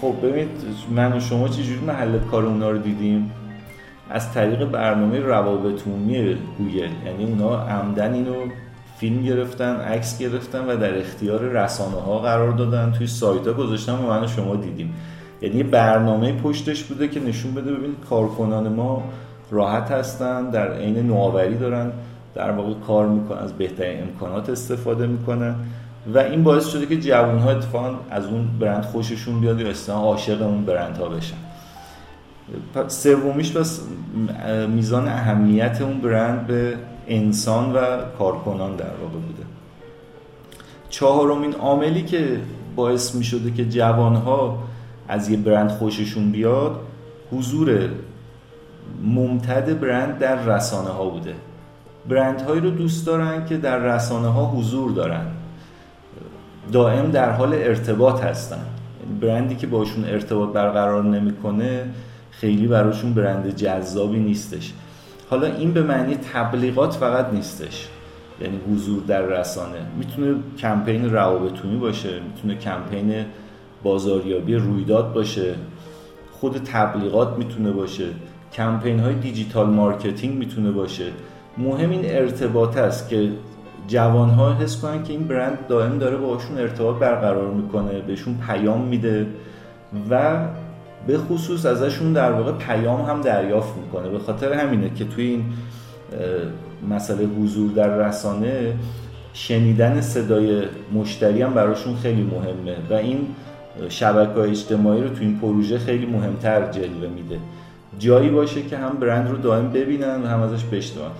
خب 0.00 0.14
ببینید 0.22 0.50
من 0.90 1.12
و 1.12 1.20
شما 1.20 1.48
چجوری 1.48 1.80
محل 1.86 2.18
کار 2.18 2.46
اونا 2.46 2.70
رو 2.70 2.78
دیدیم؟ 2.78 3.32
از 4.10 4.32
طریق 4.32 4.64
برنامه 4.64 5.20
روابط 5.20 5.86
عمومی 5.86 6.36
گوگل. 6.58 6.90
یعنی 7.06 7.24
اونا 7.24 7.62
عمدن 7.62 8.14
اینو 8.14 8.34
فیلم 8.98 9.22
گرفتن 9.22 9.76
عکس 9.76 10.18
گرفتن 10.18 10.70
و 10.70 10.76
در 10.76 10.98
اختیار 10.98 11.40
رسانه 11.40 12.00
ها 12.00 12.18
قرار 12.18 12.50
دادن. 12.52 12.92
توی 12.92 13.06
سایت 13.06 13.46
ها 13.46 13.52
گذاشتن 13.52 13.92
و 13.92 14.06
من 14.06 14.24
و 14.24 14.26
شما 14.26 14.56
دیدیم. 14.56 14.94
یعنی 15.42 15.62
برنامه 15.62 16.32
پشتش 16.32 16.84
بوده 16.84 17.08
که 17.08 17.20
نشون 17.20 17.54
بده 17.54 17.72
ببینید 17.72 17.96
کارکنان 18.10 18.68
ما 18.68 19.02
راحت 19.50 19.90
هستن 19.90 20.50
در 20.50 20.72
عین 20.72 21.06
نوآوری 21.06 21.54
دارن 21.54 21.92
در 22.34 22.50
واقع 22.50 22.74
کار 22.86 23.08
می‌کنن 23.08 23.38
از 23.38 23.52
بهترین 23.52 24.02
امکانات 24.02 24.50
استفاده 24.50 25.06
می‌کنن 25.06 25.54
و 26.14 26.18
این 26.18 26.42
باعث 26.44 26.66
شده 26.66 26.86
که 26.86 26.96
جوان 26.96 27.38
ها 27.38 27.50
اتفاقا 27.50 27.94
از 28.10 28.26
اون 28.26 28.48
برند 28.60 28.84
خوششون 28.84 29.40
بیاد 29.40 29.60
یا 29.60 29.68
اصلا 29.68 29.94
عاشق 29.94 30.42
اون 30.42 30.64
برند 30.64 30.96
ها 30.96 31.08
بشن 31.08 31.36
سومیش 32.88 33.50
بس 33.50 33.80
میزان 34.68 35.08
اهمیت 35.08 35.80
اون 35.80 36.00
برند 36.00 36.46
به 36.46 36.74
انسان 37.08 37.72
و 37.72 37.78
کارکنان 38.18 38.76
در 38.76 38.84
واقع 38.84 39.12
بوده. 39.12 39.42
چهارمین 40.88 41.54
عاملی 41.54 42.02
که 42.02 42.40
باعث 42.76 43.14
می 43.14 43.24
شده 43.24 43.50
که 43.50 43.64
جوان 43.64 44.14
ها 44.14 44.58
از 45.08 45.28
یه 45.28 45.36
برند 45.36 45.70
خوششون 45.70 46.30
بیاد 46.30 46.80
حضور 47.32 47.88
ممتد 49.04 49.80
برند 49.80 50.18
در 50.18 50.44
رسانه 50.44 50.88
ها 50.88 51.08
بوده. 51.08 51.34
برند 52.08 52.40
هایی 52.40 52.60
رو 52.60 52.70
دوست 52.70 53.06
دارن 53.06 53.46
که 53.46 53.56
در 53.56 53.78
رسانه 53.78 54.28
ها 54.28 54.44
حضور 54.44 54.90
دارن. 54.90 55.26
دائم 56.72 57.10
در 57.10 57.32
حال 57.32 57.54
ارتباط 57.54 58.20
هستن. 58.20 58.60
یعنی 59.00 59.20
برندی 59.20 59.54
که 59.54 59.66
باشون 59.66 60.04
ارتباط 60.04 60.52
برقرار 60.52 61.04
نمی‌کنه 61.04 61.84
خیلی 62.30 62.66
براشون 62.66 63.14
برند 63.14 63.56
جذابی 63.56 64.18
نیستش. 64.18 64.72
حالا 65.30 65.46
این 65.46 65.72
به 65.72 65.82
معنی 65.82 66.16
تبلیغات 66.16 66.94
فقط 66.94 67.32
نیستش. 67.32 67.88
یعنی 68.40 68.60
حضور 68.72 69.02
در 69.02 69.22
رسانه. 69.22 69.78
می‌تونه 69.98 70.34
کمپین 70.58 71.12
روابط 71.12 71.40
عمومی 71.40 71.76
باشه 71.76 72.20
می‌تونه 72.20 72.54
کمپین 72.54 73.24
بازاریابی 73.82 74.54
رویداد 74.54 75.12
باشه 75.12 75.54
خود 76.32 76.56
تبلیغات 76.64 77.38
می‌تونه 77.38 77.70
باشه 77.70 78.06
کمپین 78.52 79.00
های 79.00 79.14
digital 79.14 79.70
marketing 79.70 80.38
می‌تونه 80.38 80.70
باشه. 80.70 81.04
مهم 81.58 81.90
این 81.90 82.02
ارتباط 82.04 82.76
است 82.76 83.08
که 83.08 83.30
جوان 83.88 84.30
ها 84.30 84.54
حس 84.54 84.80
کنن 84.80 85.02
که 85.02 85.12
این 85.12 85.28
برند 85.28 85.58
دائم 85.68 85.98
داره 85.98 86.16
باشون 86.16 86.58
ارتباط 86.58 86.96
برقرار 86.96 87.50
می‌کنه 87.50 88.00
بهشون 88.00 88.38
پیام 88.46 88.80
میده 88.80 89.26
و 90.10 90.46
به 91.06 91.18
خصوص 91.18 91.66
ازشون 91.66 92.12
در 92.12 92.32
واقع 92.32 92.52
پیام 92.52 93.00
هم 93.00 93.20
دریافت 93.20 93.76
می‌کنه. 93.76 94.08
به 94.08 94.18
خاطر 94.18 94.52
همینه 94.52 94.90
که 94.94 95.04
توی 95.04 95.24
این 95.24 95.44
مسئله 96.90 97.24
حضور 97.24 97.70
در 97.72 97.88
رسانه 97.88 98.74
شنیدن 99.32 100.00
صدای 100.00 100.62
مشتری 100.94 101.42
هم 101.42 101.54
براشون 101.54 101.96
خیلی 101.96 102.22
مهمه 102.22 102.76
و 102.90 102.94
این 102.94 103.26
شبکه 103.88 104.40
اجتماعی 104.40 105.02
رو 105.02 105.08
تو 105.08 105.20
این 105.20 105.38
پروژه 105.38 105.78
خیلی 105.78 106.06
مهمتر 106.06 106.70
جلوه 106.70 107.08
میده. 107.14 107.38
جایی 107.98 108.30
باشه 108.30 108.62
که 108.62 108.76
هم 108.76 108.96
برند 108.96 109.30
رو 109.30 109.36
دائم 109.36 109.72
ببینن 109.72 110.22
و 110.22 110.26
هم 110.26 110.40
ازش 110.40 110.64
بشنون. 110.64 111.10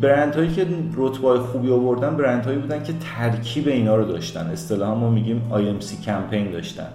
برند 0.00 0.34
هایی 0.34 0.50
که 0.52 0.66
رتبه 0.96 1.38
خوبی 1.38 1.72
آوردن 1.72 2.16
برند 2.16 2.44
هایی 2.44 2.58
بودن 2.58 2.82
که 2.82 2.92
ترکیب 3.18 3.68
اینا 3.68 3.96
رو 3.96 4.04
داشتن. 4.04 4.46
اصطلاحا 4.46 4.94
ما 4.94 5.10
میگیم 5.10 5.42
IMC 5.52 6.04
کمپین 6.06 6.50
داشتن. 6.50 6.88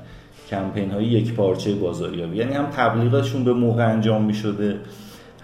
کمپین 0.50 0.92
های 0.92 1.06
یک 1.06 1.34
پارچه 1.34 1.76
بازاریابی. 1.76 2.38
یعنی 2.38 2.54
هم 2.54 2.66
تبلیغشون 2.66 3.44
به 3.44 3.54
موقع 3.54 3.92
انجام 3.92 4.24
می 4.24 4.34
شده 4.34 4.80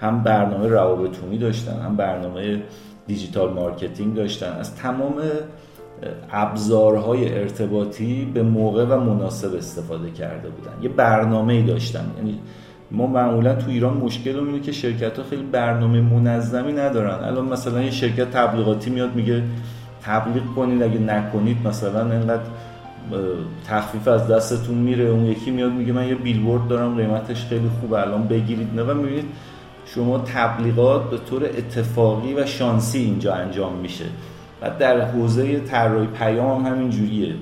هم 0.02 0.24
برنامه 0.24 0.68
روابط 0.68 0.99
عمومی 0.99 1.38
داشتن 1.38 1.82
هم 1.82 1.96
برنامه 1.96 2.62
digital 3.08 3.54
marketing 3.54 4.16
داشتن. 4.16 4.52
از 4.60 4.76
تمام 4.76 5.14
ابزارهای 6.32 7.40
ارتباطی 7.40 8.32
به 8.34 8.44
موقع 8.44 8.86
و 8.86 9.00
مناسب 9.00 9.56
استفاده 9.56 10.12
کرده 10.12 10.50
بودن. 10.50 10.84
یه 10.84 10.90
برنامه 10.90 11.54
ای 11.54 11.64
داشتن. 11.64 12.06
یعنی 12.18 12.40
ما 12.92 13.08
معمولا 13.08 13.56
تو 13.56 13.70
ایران 13.70 13.98
مشکل 13.98 14.40
اینه 14.40 14.60
که 14.60 14.72
شرکت 14.72 15.18
ها 15.18 15.24
خیلی 15.30 15.44
برنامه 15.44 16.02
منظمی 16.02 16.74
ندارن. 16.74 17.24
الان 17.24 17.46
مثلا 17.46 17.82
یه 17.82 17.92
شرکت 17.92 18.32
تبلیغاتی 18.32 18.90
میاد 18.90 19.16
میگه 19.16 19.44
تبلیغ 20.04 20.44
کنید 20.56 20.84
اگه 20.84 21.00
نکنید 21.00 21.68
مثلا 21.68 22.12
اینقدر 22.12 22.44
تخفیف 23.68 24.08
از 24.08 24.28
دستتون 24.28 24.76
میره. 24.76 25.04
اون 25.04 25.26
یکی 25.26 25.52
میاد 25.52 25.72
میگه 25.72 25.94
من 25.94 26.08
یه 26.08 26.16
بیلبورد 26.16 26.68
دارم 26.68 26.96
قیمتش 26.96 27.46
خیلی 27.46 27.70
خوبه 27.82 28.02
الان 28.02 28.28
بگیرید. 28.28 28.68
نه 28.76 28.84
و 28.84 28.94
می‌بینید 28.94 29.26
شما 29.86 30.18
تبلیغات 30.20 31.10
به 31.10 31.18
طور 31.18 31.46
اتفاقی 31.46 32.34
و 32.34 32.46
شانسی 32.46 33.00
اینجا 33.00 33.34
انجام 33.34 33.74
میشه. 33.74 34.06
و 34.62 34.70
در 34.80 35.02
حوزه 35.02 35.60
طراحی 35.60 36.08
پیام 36.08 36.66
هم 36.66 36.74
همین 36.74 36.90
جوریه 36.90 37.34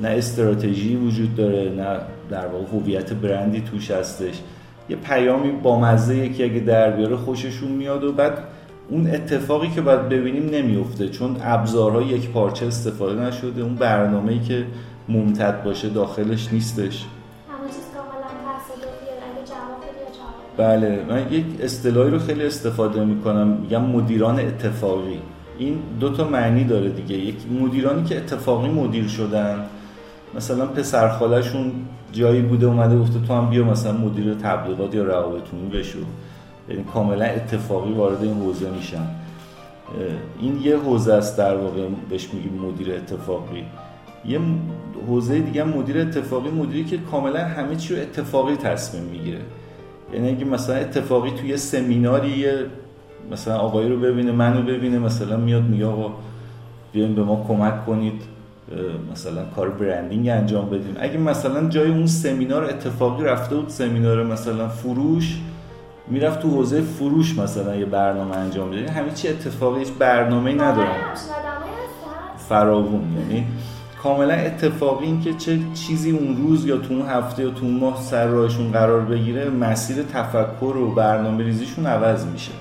نه 0.00 0.08
استراتژی 0.08 0.96
وجود 0.96 1.36
داره 1.36 1.70
نه 1.70 1.98
در 2.30 2.46
واقع 2.46 2.64
هویت 2.72 3.12
برندی 3.12 3.60
توش 3.60 3.90
هستش. 3.90 4.40
یه 4.88 4.96
پیامی 4.96 5.52
با 5.52 5.80
مزه 5.80 6.28
که 6.28 6.44
اگه 6.44 6.60
در 6.60 6.90
بیاره 6.90 7.16
خوششون 7.16 7.70
میاد 7.70 8.04
و 8.04 8.12
بعد 8.12 8.38
اون 8.88 9.10
اتفاقی 9.10 9.68
که 9.68 9.80
باید 9.80 10.08
ببینیم 10.08 10.50
نمیفته 10.50 11.08
چون 11.08 11.36
ابزارها 11.42 12.02
یک 12.02 12.30
پارچه 12.30 12.66
استفاده 12.66 13.20
نشده 13.20 13.62
اون 13.62 13.74
برنامه‌ای 13.74 14.40
که 14.40 14.64
ممتد 15.08 15.64
باشه 15.64 15.88
داخلش 15.88 16.52
نیستش. 16.52 17.04
بله 20.56 21.04
من 21.08 21.32
یک 21.32 21.44
اصطلاحی 21.62 22.10
رو 22.10 22.18
خیلی 22.18 22.46
استفاده 22.46 23.04
می‌کنم. 23.04 23.48
میگم 23.48 23.82
مدیران 23.82 24.40
اتفاقی. 24.40 25.18
این 25.58 25.78
دو 26.00 26.08
تا 26.08 26.28
معنی 26.28 26.64
داره 26.64 26.88
دیگه. 26.88 27.16
یک 27.16 27.36
مدیرانی 27.60 28.04
که 28.04 28.16
اتفاقی 28.16 28.68
مدیر 28.68 29.08
شدن. 29.08 29.64
مثلا 30.34 30.66
پسر 30.66 31.08
خالشون 31.08 31.72
جایی 32.12 32.42
بوده 32.42 32.66
اومده 32.66 32.98
گفته 32.98 33.20
تو 33.28 33.34
هم 33.34 33.50
بیا 33.50 33.64
مثلا 33.64 33.92
مدیر 33.92 34.34
تبلیغات 34.34 34.94
یا 34.94 35.04
روابطونی 35.04 35.68
بشو. 35.68 35.98
یعنی 36.68 36.84
کاملا 36.94 37.24
اتفاقی 37.24 37.92
وارد 37.92 38.22
این 38.22 38.34
حوزه 38.34 38.70
میشن. 38.70 39.06
این 40.40 40.60
یه 40.62 40.76
حوزه 40.76 41.12
است 41.12 41.38
در 41.38 41.56
واقع 41.56 41.88
بهش 42.10 42.28
میگیم 42.34 42.52
مدیر 42.52 42.94
اتفاقی. 42.94 43.64
یه 44.24 44.40
حوزه 45.08 45.38
دیگه 45.38 45.64
مدیر 45.64 45.98
اتفاقی 45.98 46.50
مدیری 46.50 46.84
که 46.84 46.98
کاملا 46.98 47.44
همه 47.44 47.76
چی 47.76 47.94
رو 47.94 48.02
اتفاقی 48.02 48.56
تصمیم 48.56 49.02
می‌گیره. 49.02 49.38
یعنی 50.14 50.28
اگه 50.28 50.44
مثلا 50.44 50.76
اتفاقی 50.76 51.30
توی 51.30 51.56
سمیناری 51.56 52.46
مثلا 53.30 53.58
آقایی 53.58 53.88
رو 53.88 54.00
ببینه 54.00 54.32
منو 54.32 54.62
ببینه 54.62 54.98
مثلا 54.98 55.36
میاد 55.36 55.62
میگه 55.62 55.86
آقا 55.86 56.14
بیاین 56.92 57.14
به 57.14 57.22
ما 57.22 57.44
کمک 57.48 57.86
کنید 57.86 58.22
مثلا 59.12 59.44
کار 59.56 59.68
برندینگ 59.68 60.28
انجام 60.28 60.66
بدیم. 60.70 60.96
اگه 61.00 61.18
مثلا 61.18 61.68
جای 61.68 61.90
اون 61.90 62.06
سمینار 62.06 62.64
اتفاقی 62.64 63.24
رفته 63.24 63.56
بود 63.56 63.68
سمینار 63.68 64.24
مثلا 64.24 64.68
فروش 64.68 65.38
می‌رفت 66.08 66.40
تو 66.40 66.48
حوزه 66.48 66.80
فروش 66.80 67.38
مثلا 67.38 67.76
یه 67.76 67.84
برنامه 67.84 68.36
انجام 68.36 68.70
بده. 68.70 68.90
همه 68.90 69.10
چی 69.10 69.28
اتفاقی 69.28 69.78
هیچ 69.78 69.92
برنامه‌ای 69.98 70.56
نداره. 70.56 70.88
فراوون. 72.48 73.02
یعنی 73.18 73.46
کاملا 74.02 74.34
اتفاقی 74.34 75.04
این 75.04 75.20
که 75.20 75.34
چه 75.34 75.58
چیزی 75.74 76.10
اون 76.10 76.36
روز 76.36 76.66
یا 76.66 76.76
تو 76.76 76.94
اون 76.94 77.06
هفته 77.06 77.42
یا 77.42 77.50
تو 77.50 77.64
اون 77.64 77.78
ماه 77.78 78.02
سر 78.02 78.26
راهشون 78.26 78.72
قرار 78.72 79.00
بگیره 79.00 79.50
مسیر 79.50 79.96
تفکر 80.02 80.76
و 80.76 80.94
برنامه 80.94 81.44
ریزیشون 81.44 81.86
عوض 81.86 82.26
میشه. 82.26 82.52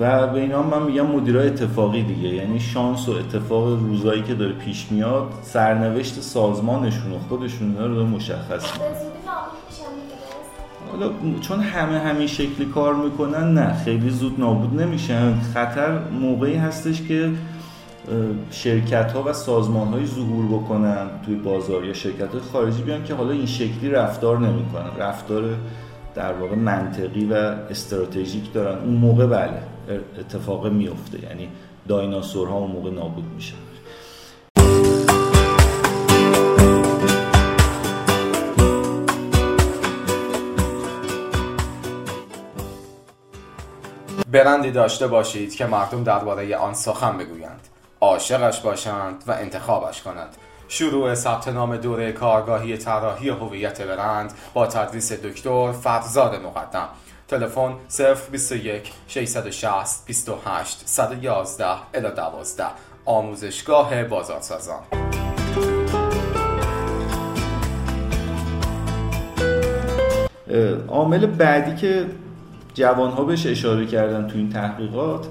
و 0.00 0.26
به 0.26 0.40
اینا 0.40 0.62
من 0.62 0.82
میگم 0.82 1.06
مدیرای 1.06 1.46
اتفاقی 1.46 2.02
دیگه. 2.02 2.28
یعنی 2.28 2.60
شانس 2.60 3.08
و 3.08 3.12
اتفاق 3.12 3.68
روزایی 3.68 4.22
که 4.22 4.34
داره 4.34 4.52
پیش 4.52 4.86
میاد 4.90 5.32
سرنوشت 5.42 6.20
سازمانشون 6.20 7.12
و 7.12 7.18
خودشون 7.28 7.70
اینا 7.70 7.86
رو 7.86 8.06
مشخص 8.06 8.64
حالا 10.90 11.10
چون 11.40 11.60
همه 11.60 11.98
همین 11.98 12.26
شکلی 12.26 12.66
کار 12.74 12.94
می‌کنن 12.94 13.54
نه 13.54 13.74
خیلی 13.84 14.10
زود 14.10 14.40
نابود 14.40 14.80
نمیشن 14.80 15.40
خطر 15.40 15.98
موقعی 16.20 16.54
هستش 16.54 17.02
که 17.02 17.30
شرکت 18.50 19.12
ها 19.12 19.22
و 19.22 19.32
سازمان 19.32 19.88
های 19.88 20.06
ظهور 20.06 20.46
بکنن 20.46 21.06
توی 21.24 21.34
بازار 21.34 21.84
یا 21.84 21.92
شرکت 21.92 22.32
های 22.32 22.40
خارجی 22.40 22.82
بیان 22.82 23.04
که 23.04 23.14
حالا 23.14 23.30
این 23.30 23.46
شکلی 23.46 23.90
رفتار 23.90 24.38
نمی‌کنن. 24.38 24.90
رفتار 24.98 25.42
در 26.14 26.32
واقع 26.32 26.56
منطقی 26.56 27.24
و 27.24 27.34
استراتژیک 27.70 28.52
دارن. 28.52 28.78
اون 28.78 28.94
موقع 28.94 29.26
بله. 29.26 29.73
اتفاق 30.18 30.66
میفته. 30.66 31.22
یعنی 31.22 31.48
دایناسورها 31.88 32.54
اون 32.54 32.70
موقع 32.70 32.90
نابود 32.90 33.24
میشن 33.34 33.56
برندی 44.32 44.70
داشته 44.70 45.06
باشید 45.06 45.54
که 45.54 45.66
مردم 45.66 46.04
درباره 46.04 46.56
آن 46.56 46.74
سخن 46.74 47.18
بگویند. 47.18 47.60
عاشقش 48.00 48.60
باشند 48.60 49.24
و 49.26 49.32
انتخابش 49.32 50.02
کنند 50.02 50.36
شروع 50.68 51.14
ثبت 51.14 51.48
نام 51.48 51.76
دوره 51.76 52.12
کارگاهی 52.12 52.76
طراحی 52.76 53.28
هویت 53.28 53.82
برند 53.82 54.32
با 54.54 54.66
تدریس 54.66 55.12
دکتر 55.12 55.72
فرزاد 55.72 56.42
مقدم. 56.42 56.88
تلفن 57.28 57.74
021 58.32 58.92
660 59.08 60.06
28 60.06 60.82
111 60.84 61.66
الی 61.94 62.10
12 62.16 62.64
آموزشگاه 63.04 64.04
بازارسازان. 64.04 64.80
عامل 70.88 71.26
بعدی 71.26 71.76
که 71.76 72.06
جوان 72.74 73.10
ها 73.10 73.24
بهش 73.24 73.46
اشاره 73.46 73.86
کردن 73.86 74.26
تو 74.26 74.36
این 74.36 74.50
تحقیقات 74.50 75.26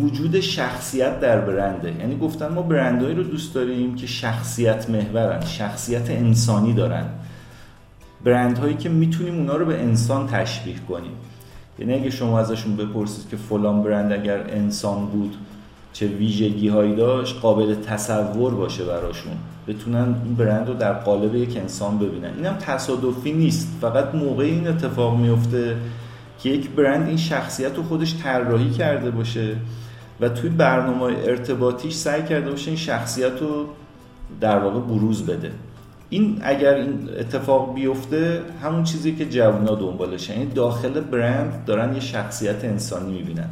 وجود 0.00 0.40
شخصیت 0.40 1.20
در 1.20 1.40
برنده. 1.40 1.94
یعنی 1.98 2.18
گفتن 2.18 2.48
ما 2.48 2.62
برندهایی 2.62 3.14
رو 3.14 3.22
دوست 3.22 3.54
داریم 3.54 3.94
که 3.94 4.06
شخصیت 4.06 4.90
محورن 4.90 5.44
شخصیت 5.44 6.10
انسانی 6.10 6.72
دارن. 6.72 7.10
برندهایی 8.24 8.74
که 8.74 8.88
می‌تونیم 8.88 9.34
اونا 9.34 9.56
رو 9.56 9.64
به 9.64 9.82
انسان 9.82 10.26
تشبیه 10.26 10.76
کنیم. 10.88 11.12
یعنی 11.78 11.94
اگه 11.94 12.10
شما 12.10 12.40
ازشون 12.40 12.76
بپرسید 12.76 13.28
که 13.28 13.36
فلان 13.36 13.82
برند 13.82 14.12
اگر 14.12 14.38
انسان 14.48 15.06
بود 15.06 15.36
چه 15.92 16.06
ویژگی 16.06 16.68
هایی 16.68 16.94
داشت 16.96 17.40
قابل 17.40 17.74
تصور 17.74 18.54
باشه 18.54 18.84
براشون. 18.84 19.32
بتونن 19.68 20.14
این 20.24 20.34
برند 20.34 20.68
رو 20.68 20.74
در 20.74 20.92
قالب 20.92 21.34
یک 21.34 21.56
انسان 21.56 21.98
ببینن. 21.98 22.30
اینم 22.36 22.54
تصادفی 22.54 23.32
نیست. 23.32 23.68
فقط 23.80 24.14
موقع 24.14 24.44
این 24.44 24.68
اتفاق 24.68 25.16
میفته 25.16 25.76
که 26.42 26.50
یک 26.50 26.70
برند 26.70 27.08
این 27.08 27.16
شخصیت 27.16 27.76
رو 27.76 27.82
خودش 27.82 28.14
طراحی 28.22 28.70
کرده 28.70 29.10
باشه 29.10 29.56
و 30.20 30.28
توی 30.28 30.50
برنامه 30.50 31.02
ارتباطیش 31.02 31.94
سعی 31.94 32.22
کرده 32.22 32.50
باشه 32.50 32.68
این 32.68 32.76
شخصیت 32.76 33.40
رو 33.40 33.66
در 34.40 34.58
واقع 34.58 34.80
بروز 34.80 35.26
بده. 35.26 35.50
این 36.10 36.40
اگر 36.42 36.74
این 36.74 37.08
اتفاق 37.18 37.74
بیفته 37.74 38.42
همون 38.62 38.84
چیزی 38.84 39.14
که 39.14 39.26
جوونا 39.26 39.74
دنبالش 39.74 40.28
یعنی 40.28 40.46
داخل 40.46 41.00
برند 41.00 41.64
دارن 41.66 41.94
یه 41.94 42.00
شخصیت 42.00 42.64
انسانی 42.64 43.12
می‌بینن. 43.12 43.48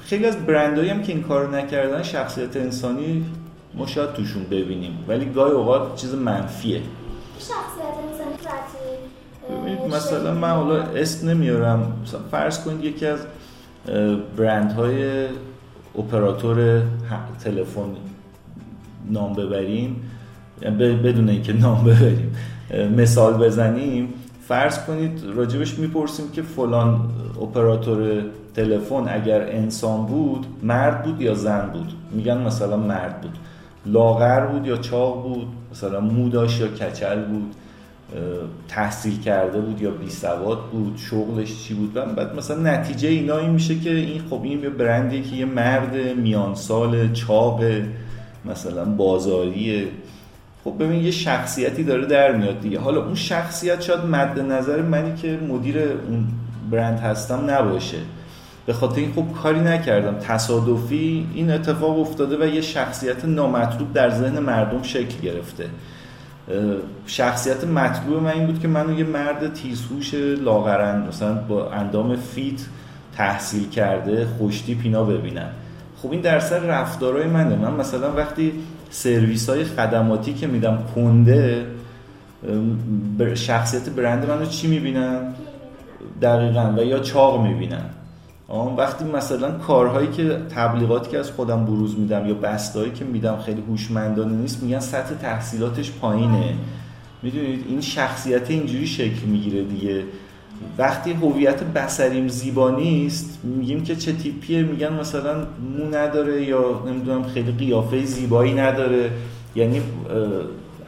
خیلی 0.00 0.26
از 0.26 0.46
برندهایی 0.46 0.90
هم 0.90 1.02
که 1.02 1.12
این 1.12 1.22
کارو 1.22 1.54
نکردن 1.54 2.02
شخصیت 2.02 2.56
انسانی 2.56 3.24
ما 3.74 3.86
شاید 3.86 4.12
توشون 4.12 4.44
ببینیم. 4.44 4.98
ولی 5.08 5.24
گاهی 5.24 5.52
اوقات 5.52 5.96
چیز 5.96 6.14
منفیه. 6.14 6.80
شخصیت 7.38 7.92
ببینید 9.50 9.94
مثلا 9.94 10.34
من 10.34 10.50
حالا 10.50 10.82
اسم 10.82 11.28
نمیارم. 11.28 11.92
فرض 12.30 12.64
کنید 12.64 12.84
یکی 12.84 13.06
از 13.06 13.20
برندهای 14.36 15.26
اپراتور 15.98 16.82
تلفن 17.44 17.96
نام 19.10 19.34
ببریم 19.34 20.10
بدون 20.70 21.28
اینکه 21.28 21.52
نام 21.52 21.84
ببریم 21.84 22.34
مثال 22.96 23.34
بزنیم. 23.46 24.08
فرض 24.48 24.78
کنید 24.78 25.20
راجبش 25.34 25.78
می‌پرسیم 25.78 26.30
که 26.32 26.42
فلان 26.42 27.00
اپراتور 27.42 28.22
تلفن 28.56 29.04
اگر 29.08 29.42
انسان 29.42 30.06
بود 30.06 30.46
مرد 30.62 31.02
بود 31.02 31.20
یا 31.20 31.34
زن 31.34 31.70
بود؟ 31.72 31.92
میگن 32.10 32.38
مثلا 32.38 32.76
مرد 32.76 33.20
بود. 33.20 33.38
لاغر 33.86 34.46
بود 34.46 34.66
یا 34.66 34.76
چاق 34.76 35.22
بود؟ 35.22 35.46
مثلا 35.72 36.00
موداش 36.00 36.60
یا 36.60 36.68
کچل 36.68 37.24
بود؟ 37.24 37.54
تحصیل 38.68 39.20
کرده 39.20 39.60
بود 39.60 39.80
یا 39.80 39.90
بی 39.90 40.10
سواد 40.10 40.58
بود؟ 40.72 40.96
شغلش 40.96 41.64
چی 41.64 41.74
بود؟ 41.74 41.94
بعد 41.94 42.36
مثلا 42.36 42.56
نتیجه 42.72 43.08
اینا 43.08 43.38
این 43.38 43.50
میشه 43.50 43.78
که 43.78 43.90
این 43.90 44.22
خب 44.30 44.40
این 44.42 44.62
یه 44.62 44.68
برندی 44.68 45.22
که 45.22 45.36
یه 45.36 45.44
مرد 45.44 45.96
میان 46.16 46.54
سال 46.54 47.12
چاق 47.12 47.60
مثلا 48.44 48.84
بازاریه. 48.84 49.84
خب 50.64 50.74
ببین 50.78 51.04
یه 51.04 51.10
شخصیتی 51.10 51.84
داره 51.84 52.06
در 52.06 52.32
میاد 52.32 52.60
دیگه. 52.60 52.80
حالا 52.80 53.04
اون 53.04 53.14
شخصیت 53.14 53.80
شاید 53.80 54.00
مد 54.00 54.40
نظر 54.40 54.82
منی 54.82 55.14
که 55.14 55.38
مدیر 55.48 55.78
اون 55.78 56.26
برند 56.70 56.98
هستم 56.98 57.50
نباشه. 57.50 57.98
به 58.66 58.72
خاطر 58.72 59.00
این 59.00 59.12
خب 59.12 59.24
کاری 59.42 59.60
نکردم. 59.60 60.14
تصادفی 60.18 61.28
این 61.34 61.50
اتفاق 61.50 61.98
افتاده 61.98 62.44
و 62.44 62.54
یه 62.54 62.60
شخصیت 62.60 63.24
نامطلوب 63.24 63.92
در 63.92 64.10
ذهن 64.10 64.38
مردم 64.38 64.82
شکل 64.82 65.20
گرفته. 65.22 65.66
شخصیت 67.06 67.64
مطلوب 67.64 68.22
من 68.22 68.30
این 68.30 68.46
بود 68.46 68.60
که 68.60 68.68
منو 68.68 68.98
یه 68.98 69.04
مرد 69.04 69.54
تیزهوش 69.54 70.14
لاغرن 70.14 71.08
مثلا 71.08 71.34
با 71.34 71.70
اندام 71.70 72.16
فیت 72.16 72.60
تحصیل 73.16 73.68
کرده 73.68 74.26
خوشتی 74.38 74.74
پینا 74.74 75.04
ببینن 75.04 75.48
خب 76.02 76.12
این 76.12 76.20
در 76.20 76.40
سر 76.40 76.58
رفتارهای 76.58 77.26
منه. 77.26 77.56
من 77.56 77.74
مثلا 77.74 78.12
وقتی 78.12 78.52
سرویس 78.92 79.48
های 79.48 79.64
خدماتی 79.64 80.34
که 80.34 80.46
میدم 80.46 80.78
کنده 80.94 81.66
شخصیت 83.34 83.88
برند 83.88 84.30
منو 84.30 84.46
چی 84.46 84.68
می‌بینن؟ 84.68 85.34
دقیقا 86.22 86.74
و 86.76 86.84
یا 86.84 86.98
چاق 86.98 87.46
می‌بینن. 87.46 87.84
وقتی 88.76 89.04
مثلا 89.04 89.50
کارهایی 89.50 90.08
که 90.08 90.38
تبلیغاتی 90.54 91.10
که 91.10 91.18
از 91.18 91.30
خودم 91.30 91.64
بروز 91.64 91.98
میدم 91.98 92.26
یا 92.26 92.34
بستایی 92.34 92.90
که 92.90 93.04
میدم 93.04 93.36
خیلی 93.36 93.62
هوشمندانه 93.68 94.32
نیست 94.32 94.62
میگن 94.62 94.80
سطح 94.80 95.14
تحصیلاتش 95.14 95.90
پایینه. 95.90 96.54
می‌دونید؟ 97.22 97.64
این 97.68 97.80
شخصیت 97.80 98.50
اینجوری 98.50 98.86
شکل 98.86 99.26
می‌گیره 99.26 99.64
دیگه. 99.64 100.04
وقتی 100.78 101.12
هویت 101.12 101.64
بسریم 101.64 102.28
زیبا 102.28 102.70
نیست 102.70 103.38
میگیم 103.44 103.82
که 103.82 103.96
چه 103.96 104.12
تیپیه 104.12 104.62
میگن 104.62 104.92
مثلا 104.92 105.34
مو 105.78 105.96
نداره 105.96 106.42
یا 106.42 106.82
نمی‌دونم 106.86 107.22
خیلی 107.22 107.52
قیافه 107.52 108.04
زیبایی 108.04 108.52
نداره. 108.52 109.10
یعنی 109.56 109.82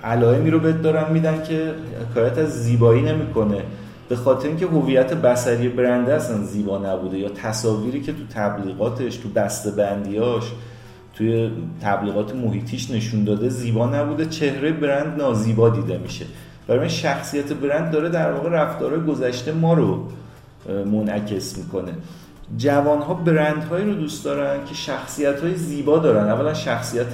علائمی 0.04 0.50
رو 0.50 0.58
بهت 0.58 0.82
دارن 0.82 1.12
میدن 1.12 1.42
که 1.44 1.74
حکایت 2.10 2.38
از 2.38 2.64
زیبایی 2.64 3.02
نمی‌کنه. 3.02 3.62
به 4.08 4.16
خاطر 4.16 4.48
اینکه 4.48 4.66
هویت 4.66 5.14
بصری 5.14 5.68
برند 5.68 6.10
اصلا 6.10 6.42
زیبا 6.42 6.78
نبوده 6.78 7.18
یا 7.18 7.28
تصاویری 7.28 8.00
که 8.00 8.12
تو 8.12 8.18
تبلیغاتش 8.34 9.16
تو 9.16 9.28
بسته 9.28 9.70
بندیاش 9.70 10.44
توی 11.14 11.50
تبلیغات 11.82 12.34
محیطیش 12.34 12.90
نشون 12.90 13.24
داده 13.24 13.48
زیبا 13.48 13.86
نبوده 13.86 14.26
چهره 14.26 14.72
برند 14.72 15.22
نازیبا 15.22 15.68
دیده 15.68 15.98
میشه. 15.98 16.24
برای 16.68 16.90
شخصیت 16.90 17.52
برند 17.52 17.90
داره 17.90 18.08
در 18.08 18.32
واقع 18.32 18.50
رفتارهای 18.50 19.06
گذشته 19.06 19.52
ما 19.52 19.74
رو 19.74 20.08
منعکس 20.68 21.58
می‌کنه. 21.58 21.92
جوان 22.56 23.02
ها 23.02 23.14
برند 23.14 23.64
هایی 23.64 23.84
رو 23.84 23.94
دوست 23.94 24.24
دارن 24.24 24.64
که 24.64 24.74
شخصیت 24.74 25.40
های 25.40 25.54
زیبا 25.54 25.98
دارن. 25.98 26.28
اولا 26.28 26.54
شخصیت 26.54 27.06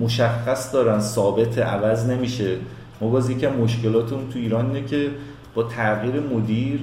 مشخص 0.00 0.72
دارن 0.72 1.00
ثابت 1.00 1.58
عوض 1.58 2.06
نمیشه. 2.06 2.56
ما 3.00 3.08
باز 3.08 3.30
یکم 3.30 3.52
مشکلاتمون 3.52 4.28
تو 4.32 4.38
ایران 4.38 4.66
اینه 4.66 4.86
که 4.86 5.10
با 5.54 5.62
تغییر 5.62 6.20
مدیر 6.20 6.80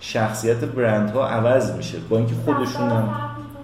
شخصیت 0.00 0.56
برندها 0.56 1.28
عوض 1.28 1.76
میشه. 1.76 1.98
با 2.08 2.16
اینکه 2.16 2.34
خودشون 2.44 2.90
هم 2.90 3.14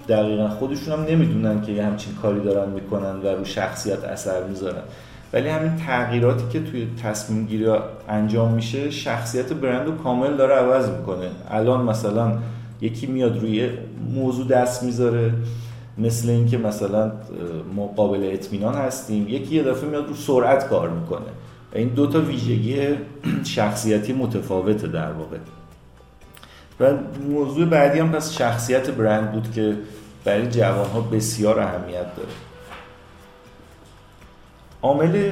دقیقا 0.08 0.48
خودشون 0.48 0.98
هم 0.98 1.04
نمی‌دونن 1.04 1.62
که 1.62 1.72
یه 1.72 1.84
همچین 1.84 2.14
کاری 2.22 2.40
دارن 2.40 2.70
می‌کنن 2.70 3.16
و 3.16 3.26
رو 3.26 3.44
شخصیت 3.44 4.04
اثر 4.04 4.42
می‌ذارن. 4.44 4.82
ولی 5.32 5.48
همین 5.48 5.76
تغییراتی 5.76 6.44
که 6.52 6.70
توی 6.70 6.88
تصمیم 7.02 7.46
گیری 7.46 7.66
انجام 8.08 8.52
میشه 8.52 8.90
شخصیت 8.90 9.52
برند 9.52 9.86
رو 9.86 9.96
کامل 9.96 10.36
داره 10.36 10.54
عوض 10.54 10.88
می‌کنه. 10.88 11.30
الان 11.50 11.84
مثلا 11.84 12.38
یکی 12.80 13.06
میاد 13.06 13.38
روی 13.38 13.70
موضوع 14.14 14.46
دست 14.46 14.82
می‌ذاره 14.82 15.32
مثل 15.98 16.28
اینکه 16.28 16.58
مثلا 16.58 17.12
ما 17.74 17.86
قابل 17.86 18.30
اطمینان 18.32 18.74
هستیم. 18.74 19.28
یکی 19.28 19.54
یه 19.54 19.62
دفعه 19.62 19.88
میاد 19.88 20.08
رو 20.08 20.14
سرعت 20.14 20.68
کار 20.68 20.88
می‌کنه. 20.88 21.26
این 21.74 21.88
دو 21.88 22.06
تا 22.06 22.20
ویژگی 22.20 22.86
شخصیتی 23.44 24.12
متفاوته 24.12 24.86
در 24.86 25.12
واقع. 25.12 25.36
و 26.80 26.94
موضوع 27.30 27.66
بعدی 27.66 27.98
هم 27.98 28.12
پس 28.12 28.32
شخصیت 28.32 28.90
برند 28.90 29.32
بود 29.32 29.52
که 29.52 29.76
برای 30.24 30.46
جوان 30.46 30.90
ها 30.90 31.00
بسیار 31.00 31.60
اهمیت 31.60 32.16
داره. 32.16 32.28
عامل 34.82 35.30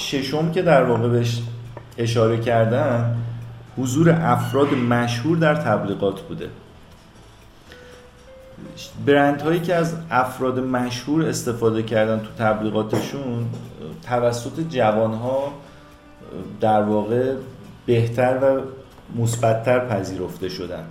ششم 0.00 0.52
که 0.52 0.62
در 0.62 0.82
واقع 0.82 1.08
بهش 1.08 1.42
اشاره 1.98 2.40
کردن 2.40 3.16
حضور 3.78 4.10
افراد 4.10 4.74
مشهور 4.74 5.36
در 5.36 5.54
تبلیغات 5.54 6.20
بوده. 6.20 6.48
برند 9.06 9.40
هایی 9.40 9.60
که 9.60 9.74
از 9.74 9.96
افراد 10.10 10.58
مشهور 10.58 11.24
استفاده 11.26 11.82
کردن 11.82 12.18
تو 12.18 12.44
تبلیغاتشون 12.44 13.48
توسط 14.06 14.60
جوان 14.70 15.14
ها 15.14 15.52
در 16.60 16.82
واقع 16.82 17.34
بهتر 17.86 18.38
و 18.42 18.60
مثبتتر 19.20 19.78
پذیرفته 19.78 20.48
شدن. 20.48 20.84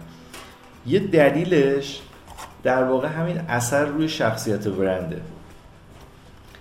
یه 0.86 1.00
دلیلش 1.00 2.02
در 2.64 2.84
واقع 2.84 3.08
همین 3.08 3.40
اثر 3.40 3.86
روی 3.86 4.10
شخصیت 4.10 4.68
برنده 4.68 5.22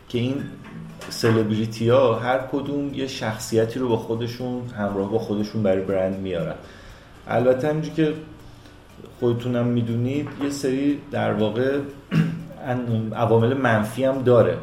که 0.08 0.18
این 0.18 0.42
سلبریتی 1.08 1.88
ها 1.88 2.14
هر 2.14 2.38
کدوم 2.52 2.94
یه 2.94 3.06
شخصیتی 3.06 3.78
رو 3.78 3.88
با 3.88 3.96
خودشون 3.96 4.62
همراه 4.78 5.10
با 5.10 5.18
خودشون 5.18 5.62
برای 5.62 5.84
برند 5.84 6.20
میارن. 6.20 6.54
البته 7.28 7.68
همینجور 7.68 7.94
که 7.94 8.14
خودتونم 9.20 9.66
می‌دونید 9.66 10.28
یه 10.42 10.50
سری 10.50 10.98
در 11.10 11.32
واقع 11.32 11.78
عوامل 13.16 13.54
منفی 13.54 14.04
هم 14.04 14.22
داره. 14.22 14.58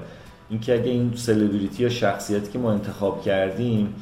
اینکه 0.50 0.74
اگه 0.74 0.92
این 0.92 1.14
سلبریتی 1.16 1.84
یا 1.84 1.90
شخصیتی 1.90 2.52
که 2.52 2.60
ما 2.60 2.72
انتخاب 2.72 3.22
کردیم 3.22 3.96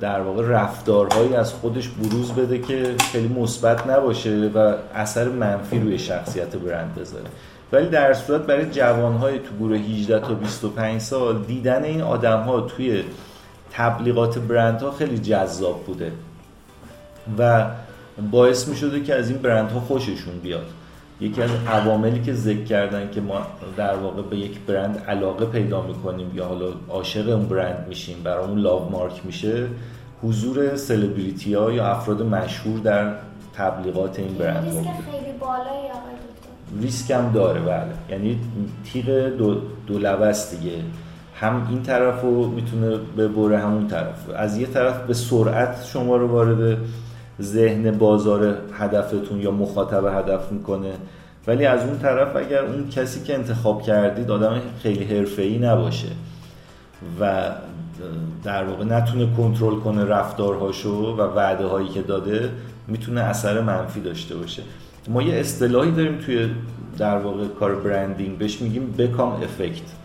در 0.00 0.20
واقع 0.20 0.48
رفتارهایی 0.48 1.34
از 1.34 1.52
خودش 1.52 1.88
بروز 1.88 2.32
بده 2.32 2.58
که 2.58 2.94
خیلی 3.12 3.28
مثبت 3.28 3.86
نباشه 3.86 4.50
و 4.54 4.74
اثر 4.94 5.28
منفی 5.28 5.78
روی 5.78 5.98
شخصیت 5.98 6.56
برند 6.56 6.94
بذاره. 6.94 7.24
ولی 7.72 7.88
در 7.88 8.14
صورت 8.14 8.40
برای 8.40 8.70
جوانهای 8.70 9.38
تو 9.38 9.56
گروه 9.60 9.76
18 9.76 10.20
تا 10.20 10.34
25 10.34 11.00
سال 11.00 11.42
دیدن 11.42 11.84
این 11.84 12.02
آدم 12.02 12.66
توی 12.66 13.04
تبلیغات 13.72 14.38
برندها 14.38 14.90
خیلی 14.90 15.18
جذاب 15.18 15.84
بوده 15.86 16.12
و 17.38 17.66
باعث 18.30 18.68
می 18.68 18.76
شده 18.76 19.00
که 19.00 19.14
از 19.14 19.30
این 19.30 19.38
برندها 19.38 19.80
خوششون 19.80 20.38
بیاد. 20.42 20.66
یکی 21.20 21.42
از 21.42 21.50
عواملی 21.68 22.22
که 22.22 22.34
ذکر 22.34 22.64
کردن 22.64 23.10
که 23.10 23.20
ما 23.20 23.46
در 23.76 23.96
واقع 23.96 24.22
به 24.22 24.36
یک 24.36 24.58
برند 24.60 24.98
علاقه 25.08 25.46
پیدا 25.46 25.82
می‌کنیم 25.82 26.30
یا 26.34 26.44
حالا 26.44 26.66
عاشق 26.88 27.28
اون 27.28 27.48
برند 27.48 27.86
میشیم 27.88 28.22
برامون 28.24 28.58
لاو 28.58 28.90
مارک 28.90 29.26
میشه 29.26 29.66
حضور 30.22 30.76
سلبریتی 30.76 31.54
ها 31.54 31.72
یا 31.72 31.86
افراد 31.86 32.22
مشهور 32.22 32.78
در 32.78 33.14
تبلیغات 33.54 34.18
این 34.18 34.34
برند 34.34 34.64
ریسک 34.64 34.76
خیلی 34.76 35.38
بالایی 35.40 35.90
ریسک 36.80 37.10
هم 37.10 37.32
داره 37.32 37.60
بله. 37.60 37.92
یعنی 38.10 38.40
تیغ 38.84 39.36
دو, 39.38 39.54
دو 39.86 39.98
دیگه. 40.32 40.76
هم 41.34 41.66
این 41.70 41.82
طرف 41.82 42.22
رو 42.22 42.50
می‌تونه 42.50 42.96
ببره 43.18 43.58
همون 43.58 43.86
طرف 43.86 44.30
از 44.36 44.58
یه 44.58 44.66
طرف 44.66 45.06
به 45.06 45.14
سرعت 45.14 45.84
شما 45.84 46.16
رو 46.16 46.28
وارد 46.28 46.78
ذهن 47.40 47.90
بازار 47.90 48.54
هدفتون 48.72 49.40
یا 49.40 49.50
مخاطب 49.50 50.04
هدف 50.04 50.52
می‌کنه. 50.52 50.92
ولی 51.46 51.66
از 51.66 51.86
اون 51.86 51.98
طرف 51.98 52.36
اگر 52.36 52.64
اون 52.64 52.88
کسی 52.88 53.22
که 53.22 53.34
انتخاب 53.34 53.82
کردید 53.82 54.30
آدم 54.30 54.60
خیلی 54.82 55.04
حرفه‌ای 55.04 55.58
نباشه 55.58 56.08
و 57.20 57.50
در 58.44 58.64
واقع 58.64 58.84
نتونه 58.84 59.28
کنترل 59.36 59.74
کنه 59.74 60.04
رفتارهاشو 60.04 61.16
و 61.18 61.20
وعده 61.20 61.66
هایی 61.66 61.88
که 61.88 62.02
داده 62.02 62.50
می‌تونه 62.88 63.20
اثر 63.20 63.60
منفی 63.60 64.00
داشته 64.00 64.36
باشه. 64.36 64.62
ما 65.08 65.22
یه 65.22 65.34
اصطلاحی 65.34 65.90
داریم 65.90 66.18
توی 66.18 66.50
در 66.98 67.18
واقع 67.18 67.46
کار 67.60 67.74
برندینگ 67.74 68.38
بهش 68.38 68.62
میگیم 68.62 68.94
بکام 68.98 69.32
افکت 69.32 69.99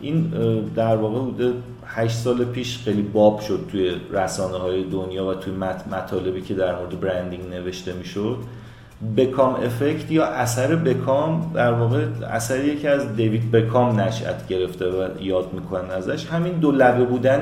این 0.00 0.32
در 0.76 0.96
واقع 0.96 1.18
بوده 1.20 1.52
8 1.86 2.16
سال 2.16 2.44
پیش 2.44 2.78
خیلی 2.78 3.02
باب 3.02 3.40
شد 3.40 3.60
توی 3.72 3.92
رسانه 4.10 4.58
های 4.58 4.84
دنیا 4.84 5.26
و 5.26 5.34
توی 5.34 5.52
مطالبی 5.92 6.40
که 6.40 6.54
در 6.54 6.78
مورد 6.78 7.00
برندینگ 7.00 7.44
نوشته 7.50 7.92
می‌شد. 7.92 8.36
بکام 9.16 9.54
افکت 9.54 10.10
یا 10.10 10.24
اثر 10.26 10.76
بکام 10.76 11.52
در 11.54 11.72
واقع 11.72 12.04
اثریه 12.30 12.76
که 12.76 12.90
از 12.90 13.16
دیوید 13.16 13.50
بکام 13.50 14.00
نشأت 14.00 14.48
گرفته 14.48 14.86
و 14.86 15.08
یاد 15.20 15.52
می‌کنن 15.52 15.90
ازش. 15.90 16.26
همین 16.26 16.52
دو 16.52 16.70
لبه 16.70 17.04
بودن 17.04 17.40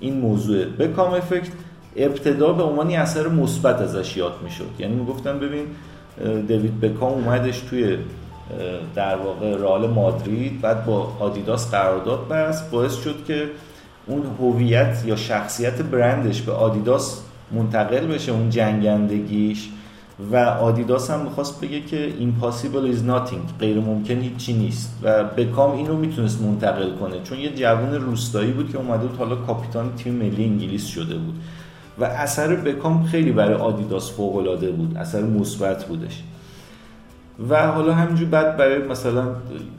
این 0.00 0.20
موضوع. 0.20 0.64
بکام 0.64 1.12
افکت 1.14 1.52
ابتدا 1.96 2.52
به 2.52 2.62
عنوان 2.62 2.90
اثر 2.90 3.28
مثبت 3.28 3.80
ازش 3.80 4.16
یاد 4.16 4.34
می‌شد. 4.44 4.68
یعنی 4.78 4.94
می‌گفتن 4.94 5.38
ببین 5.38 5.64
دیوید 6.46 6.80
بکام 6.80 7.12
اومدش 7.12 7.60
توی 7.60 7.98
در 8.94 9.16
واقع 9.16 9.56
رئال 9.56 9.90
مادرید 9.90 10.60
بعد 10.60 10.86
با 10.86 11.12
آدیداس 11.20 11.70
قرارداد 11.70 12.28
بست 12.28 12.70
باعث 12.70 13.02
شد 13.02 13.24
که 13.26 13.46
اون 14.06 14.22
هویت 14.40 15.02
یا 15.06 15.16
شخصیت 15.16 15.82
برندش 15.82 16.42
به 16.42 16.52
آدیداس 16.52 17.20
منتقل 17.52 18.06
بشه 18.06 18.32
اون 18.32 18.50
جنگندگیش. 18.50 19.68
و 20.32 20.36
آدیداس 20.36 21.10
هم 21.10 21.20
می‌خواست 21.20 21.60
بگه 21.60 21.80
که 21.80 22.12
impossible 22.20 22.94
is 22.94 23.10
nothing 23.10 23.60
غیر 23.60 23.80
ممکن 23.80 24.20
هیچی 24.20 24.52
نیست. 24.52 24.98
و 25.02 25.24
بکام 25.24 25.76
این 25.76 25.86
رو 25.86 25.96
می‌تونست 25.96 26.42
منتقل 26.42 26.90
کنه. 27.00 27.22
چون 27.24 27.38
یه 27.38 27.54
جوان 27.54 27.94
روستایی 27.94 28.52
بود 28.52 28.72
که 28.72 28.78
اومده 28.78 29.06
بود 29.06 29.18
حالا 29.18 29.36
کاپیتان 29.36 29.94
تیم 29.96 30.14
ملی 30.14 30.44
انگلیس 30.44 30.86
شده 30.86 31.14
بود. 31.14 31.34
و 31.98 32.04
اثر 32.04 32.56
بکام 32.56 33.04
خیلی 33.04 33.32
برای 33.32 33.54
آدیداس 33.54 34.12
فوق 34.12 34.36
العاده 34.36 34.70
بود. 34.70 34.96
اثر 34.96 35.22
مثبت 35.22 35.84
بودش. 35.84 36.22
و 37.48 37.72
حالا 37.72 37.94
همینجور 37.94 38.28
بعد 38.28 38.56
برای 38.56 38.78
مثلا 38.78 39.24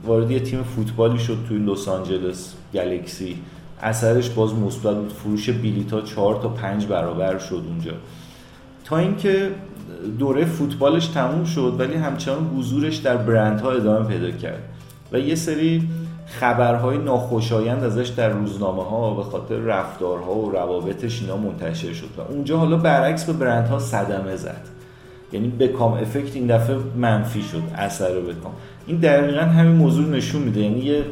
وارد 0.05 0.43
تیم 0.43 0.63
فوتبالی 0.63 1.19
شد 1.19 1.37
توی 1.47 1.57
لس 1.57 1.87
آنجلس 1.87 2.53
گلکسی. 2.73 3.37
اثرش 3.81 4.29
باز 4.29 4.53
مثبت 4.53 4.95
بود. 4.95 5.13
فروش 5.13 5.49
بلیتا 5.49 6.01
چهار 6.01 6.41
تا 6.41 6.49
پنج 6.49 6.85
برابر 6.85 7.37
شد 7.37 7.63
اونجا. 7.67 7.91
تا 8.85 8.97
اینکه 8.97 9.51
دوره 10.19 10.45
فوتبالش 10.45 11.07
تموم 11.07 11.45
شد 11.45 11.75
ولی 11.79 11.93
همچنان 11.93 12.47
حضورش 12.57 12.95
در 12.97 13.17
برندها 13.17 13.71
ادامه 13.71 14.07
پیدا 14.07 14.31
کرد. 14.31 14.63
و 15.11 15.19
یه 15.19 15.35
سری 15.35 15.89
خبرهای 16.25 16.97
ناخوشایند 16.97 17.83
ازش 17.83 18.07
در 18.07 18.29
روزنامه 18.29 18.83
ها 18.83 19.13
به 19.13 19.23
خاطر 19.23 19.55
رفتارها 19.55 20.35
و 20.35 20.51
روابطش 20.51 21.21
اینا 21.21 21.37
منتشر 21.37 21.93
شد. 21.93 22.09
و 22.17 22.21
اونجا 22.21 22.57
حالا 22.57 22.77
برعکس 22.77 23.25
به 23.25 23.33
برندها 23.33 23.79
صدمه 23.79 24.35
زد. 24.35 24.76
یعنی 25.31 25.47
بکام 25.47 25.93
افکت 25.93 26.35
این 26.35 26.47
دفعه 26.47 26.75
منفی 26.95 27.41
شد 27.41 27.61
اثر 27.75 28.19
بکام 28.19 28.51
این 28.87 28.97
دقیقا 28.97 29.41
همین 29.41 29.71
موضوع 29.71 30.09
نشون 30.09 30.41
میده. 30.41 30.59
یعنی 30.59 30.79
یه 30.79 31.03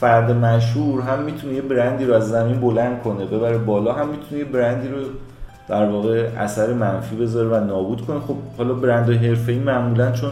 فرد 0.00 0.30
مشهور 0.30 1.00
هم 1.00 1.22
می‌تونه 1.22 1.54
یه 1.54 1.62
برندی 1.62 2.04
رو 2.04 2.14
از 2.14 2.28
زمین 2.28 2.60
بلند 2.60 3.02
کنه 3.02 3.24
ببره 3.24 3.58
بالا 3.58 3.92
هم 3.92 4.08
می‌تونه 4.08 4.38
یه 4.38 4.44
برندی 4.44 4.88
رو 4.88 4.96
در 5.68 5.86
واقع 5.86 6.28
اثر 6.38 6.72
منفی 6.72 7.16
بذاره 7.16 7.48
و 7.48 7.64
نابود 7.64 8.00
کنه. 8.00 8.20
خب 8.20 8.36
حالا 8.58 8.74
برندهای 8.74 9.16
حرفه‌ای 9.16 9.58
معمولا 9.58 10.12
چون 10.12 10.30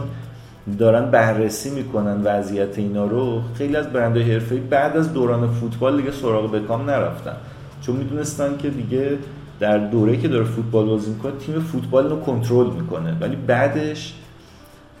دارن 0.79 1.11
بررسی 1.11 1.69
می‌کنن 1.69 2.21
وضعیت 2.23 2.77
اینا 2.77 3.05
رو 3.05 3.41
خیلی 3.53 3.75
از 3.75 3.93
برندهای 3.93 4.33
حرفه‌ای 4.33 4.61
بعد 4.61 4.97
از 4.97 5.13
دوران 5.13 5.47
فوتبال 5.47 5.97
دیگه 5.97 6.11
سراغ 6.11 6.51
بکام 6.51 6.89
نرفتن. 6.89 7.35
چون 7.81 7.95
می‌دونستن 7.95 8.57
که 8.57 8.69
دیگه 8.69 9.17
در 9.59 9.77
دوره 9.77 10.17
که 10.17 10.27
داره 10.27 10.43
فوتبال 10.43 10.85
بازی 10.85 11.11
می‌کنه 11.11 11.31
تیم 11.39 11.59
فوتبال 11.59 12.09
رو 12.09 12.19
کنترل 12.19 12.69
می‌کنه. 12.69 13.17
ولی 13.21 13.35
بعدش 13.35 14.13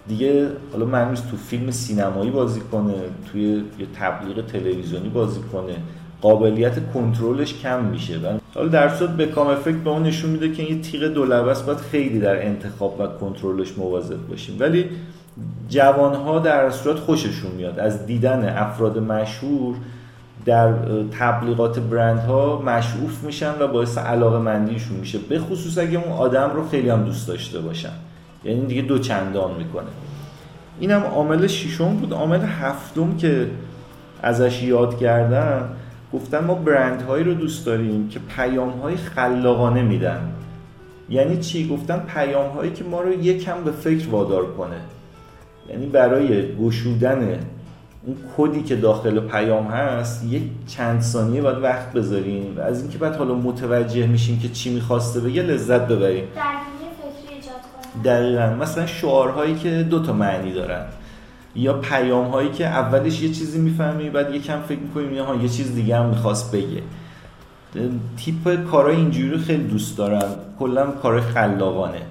دیگه 0.07 0.47
حالا 0.71 0.85
معنی 0.85 1.17
تو 1.31 1.37
فیلم 1.37 1.71
سینمایی 1.71 2.31
بازی 2.31 2.59
کنه 2.71 2.93
توی 3.31 3.41
یه 3.79 3.87
تبلیغ 3.99 4.45
تلویزیونی 4.45 5.09
بازی 5.09 5.39
کنه. 5.53 5.75
قابلیت 6.21 6.93
کنترلش 6.93 7.53
کم 7.53 7.83
میشه. 7.83 8.19
حالا 8.55 8.67
در 8.67 8.89
صورت 8.89 9.09
بکام 9.09 9.47
افکت 9.47 9.75
به 9.75 9.89
اون 9.89 10.03
نشون 10.03 10.29
میده 10.29 10.51
که 10.51 10.63
این 10.63 10.81
تیغ 10.81 11.03
دو 11.03 11.33
است 11.33 11.65
باید 11.65 11.77
خیلی 11.77 12.19
در 12.19 12.45
انتخاب 12.45 12.99
و 12.99 13.07
کنترلش 13.07 13.77
مواظب 13.77 14.27
باشیم. 14.29 14.55
ولی 14.59 14.85
جوانها 15.69 16.39
در 16.39 16.69
صورت 16.69 16.95
خوششون 16.95 17.51
میاد. 17.51 17.79
از 17.79 18.05
دیدن 18.05 18.57
افراد 18.57 18.97
مشهور 18.97 19.75
در 20.45 20.73
تبلیغات 21.19 21.79
برندها 21.79 22.61
مشعوف 22.65 23.23
میشن 23.23 23.53
و 23.59 23.67
باعث 23.67 23.97
علاقه 23.97 24.39
مندیشون 24.39 24.97
میشه. 24.97 25.17
به 25.29 25.39
خصوص 25.39 25.77
اگه 25.77 25.99
اون 26.05 26.17
آدم 26.17 26.51
رو 26.55 26.67
خیلی 26.69 26.89
هم 26.89 27.03
دوست 27.03 27.27
داشته 27.27 27.59
باشن. 27.59 27.93
یعنی 28.43 28.65
دیگه 28.65 28.81
دو 28.81 28.99
چندان 28.99 29.51
می‌کنه. 29.57 29.87
این 30.79 30.91
هم 30.91 31.01
عامل 31.01 31.47
ششم 31.47 31.95
بود. 31.95 32.13
عامل 32.13 32.39
هفتم 32.41 33.17
که 33.17 33.49
ازش 34.23 34.63
یاد 34.63 34.97
کردن 34.99 35.69
گفتن 36.13 36.45
ما 36.45 36.53
برندهایی 36.53 37.23
رو 37.23 37.33
دوست 37.33 37.65
داریم 37.65 38.09
که 38.09 38.19
پیام 38.35 38.69
های 38.69 38.95
خلاقانه 38.95 39.81
میدن. 39.81 40.21
یعنی 41.09 41.37
چی؟ 41.37 41.67
گفتن 41.67 41.99
پیام 41.99 42.49
هایی 42.49 42.71
که 42.71 42.83
ما 42.83 43.01
رو 43.01 43.23
یکم 43.23 43.63
به 43.63 43.71
فکر 43.71 44.09
وادار 44.09 44.45
کنه. 44.45 44.79
یعنی 45.69 45.85
برای 45.85 46.55
گشودن 46.55 47.39
اون 48.09 48.17
کدی 48.37 48.63
که 48.63 48.75
داخل 48.75 49.19
پیام 49.19 49.67
هست 49.67 50.25
یک 50.25 50.43
چند 50.67 51.01
ثانیه 51.01 51.41
باید 51.41 51.57
وقت 51.57 51.93
بذاریم 51.93 52.57
و 52.57 52.61
از 52.61 52.81
اینکه 52.81 52.97
بعد 52.97 53.15
حالا 53.15 53.33
متوجه 53.33 54.07
میشیم 54.07 54.39
که 54.39 54.49
چی 54.49 54.75
می‌خواسته 54.75 55.19
بگه 55.19 55.41
لذت 55.41 55.87
ببریم. 55.87 56.23
دقیقا. 58.05 58.55
مثلا 58.61 58.85
شعارهایی 58.85 59.55
که 59.55 59.83
دو 59.89 59.99
تا 59.99 60.13
معنی 60.13 60.53
دارن. 60.53 60.85
یا 61.55 61.73
پیام 61.73 62.27
هایی 62.27 62.49
که 62.49 62.65
اولش 62.65 63.21
یه 63.21 63.29
چیزی 63.29 63.59
می‌فهمی 63.59 64.09
بعد 64.09 64.35
یکم 64.35 64.61
فکر 64.61 64.79
می‌کنیم 64.79 65.13
یا 65.13 65.35
یه 65.41 65.49
چیز 65.49 65.75
دیگه 65.75 65.95
هم 65.95 66.05
می‌خواست 66.05 66.51
بگه. 66.51 66.81
تیپ 68.17 68.69
کارهای 68.71 68.95
اینجوری 68.95 69.37
خیلی 69.37 69.63
دوست 69.63 69.97
دارم. 69.97 70.35
کلا 70.59 70.85
کار 70.85 71.21
خلاقانه. 71.21 72.01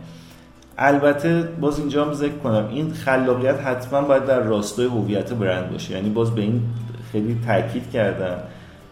البته 0.78 1.42
باز 1.42 1.78
اینجا 1.78 2.04
هم 2.04 2.12
ذکر 2.12 2.36
کنم 2.36 2.68
این 2.70 2.92
خلاقیت 2.92 3.60
حتما 3.60 4.02
باید 4.02 4.24
در 4.24 4.40
راستای 4.40 4.86
هویت 4.86 5.32
برند 5.32 5.70
باشه. 5.70 5.94
یعنی 5.94 6.10
باز 6.10 6.34
به 6.34 6.40
این 6.40 6.62
خیلی 7.12 7.36
تاکید 7.46 7.90
کردم 7.90 8.38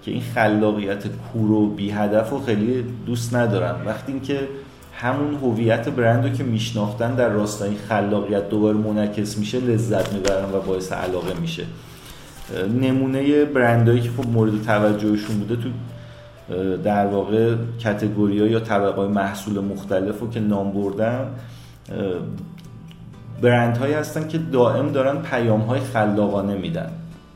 که 0.02 0.10
این 0.10 0.22
خلاقیت 0.34 1.04
کور 1.32 1.50
و 1.50 1.66
بی 1.66 1.90
هدف 1.90 2.32
و 2.32 2.40
خیلی 2.40 2.84
دوست 3.06 3.34
ندارم. 3.34 3.82
وقتی 3.86 4.20
که 4.20 4.40
همون 4.92 5.34
هویت 5.34 5.88
برند 5.88 6.24
رو 6.24 6.30
که 6.30 6.44
میشناختن 6.44 7.14
در 7.14 7.28
راستای 7.28 7.74
خلاقیت 7.88 8.48
دوباره 8.48 8.76
منعکس 8.76 9.38
میشه 9.38 9.60
لذت 9.60 10.12
می‌برن 10.12 10.52
و 10.52 10.60
باعث 10.60 10.92
علاقه 10.92 11.40
میشه. 11.40 11.64
نمونه 12.80 13.44
برندهایی 13.44 14.00
که 14.00 14.10
خب 14.16 14.28
مورد 14.28 14.62
توجهشون 14.62 15.38
بوده 15.38 15.56
تو 15.56 15.68
در 16.76 17.06
واقع 17.06 17.54
کتگوری 17.78 18.34
یا 18.34 18.60
طبقه 18.60 19.08
محصول 19.08 19.60
مختلف 19.64 20.30
که 20.30 20.40
نام 20.40 20.72
بردن 20.72 21.28
برند 23.42 23.76
هایی 23.76 23.94
هستن 23.94 24.28
که 24.28 24.38
دائم 24.38 24.92
دارن 24.92 25.22
پیام 25.22 25.60
های 25.60 25.80
خلاقانه 25.80 26.54
میدن. 26.54 26.90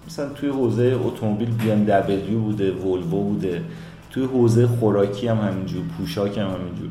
مثلا 0.06 0.28
توی 0.28 0.48
حوزه 0.48 0.98
اتومبیل 1.04 1.50
بی 1.50 1.70
ام 1.70 1.84
دبلیو 1.84 2.38
بوده 2.38 2.72
ولوو 2.72 3.24
بوده. 3.24 3.62
توی 4.10 4.24
حوزه 4.24 4.66
خوراکی 4.66 5.28
هم 5.28 5.36
همینجور 5.36 5.82
پوشاک 5.98 6.38
هم 6.38 6.46
همینجور. 6.46 6.88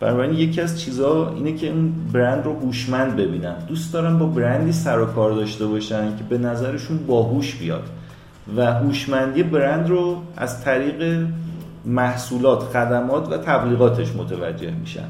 بنابراین 0.00 0.34
یکی 0.34 0.60
از 0.60 0.80
چیزها 0.80 1.32
اینه 1.36 1.52
که 1.52 1.70
اون 1.70 1.92
برند 2.12 2.44
رو 2.44 2.60
هوشمند 2.60 3.16
ببینن. 3.16 3.54
دوست 3.68 3.92
دارن 3.92 4.18
با 4.18 4.26
برندی 4.26 4.72
سر 4.72 5.00
و 5.00 5.06
کار 5.06 5.32
داشته 5.32 5.66
باشن 5.66 6.16
که 6.16 6.24
به 6.28 6.38
نظرشون 6.38 6.98
باهوش 7.06 7.54
بیاد. 7.54 7.84
و 8.56 8.74
هوشمندی 8.74 9.42
برند 9.42 9.88
رو 9.88 10.22
از 10.36 10.64
طریق 10.64 11.26
محصولات 11.84 12.62
خدمات 12.62 13.32
و 13.32 13.38
تبلیغاتش 13.38 14.16
متوجه 14.16 14.70
میشن. 14.70 15.08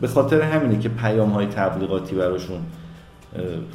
به 0.00 0.08
خاطر 0.08 0.42
همینه 0.42 0.78
که 0.78 0.88
پیام 0.88 1.30
های 1.30 1.46
تبلیغاتی 1.46 2.14
براشون 2.14 2.60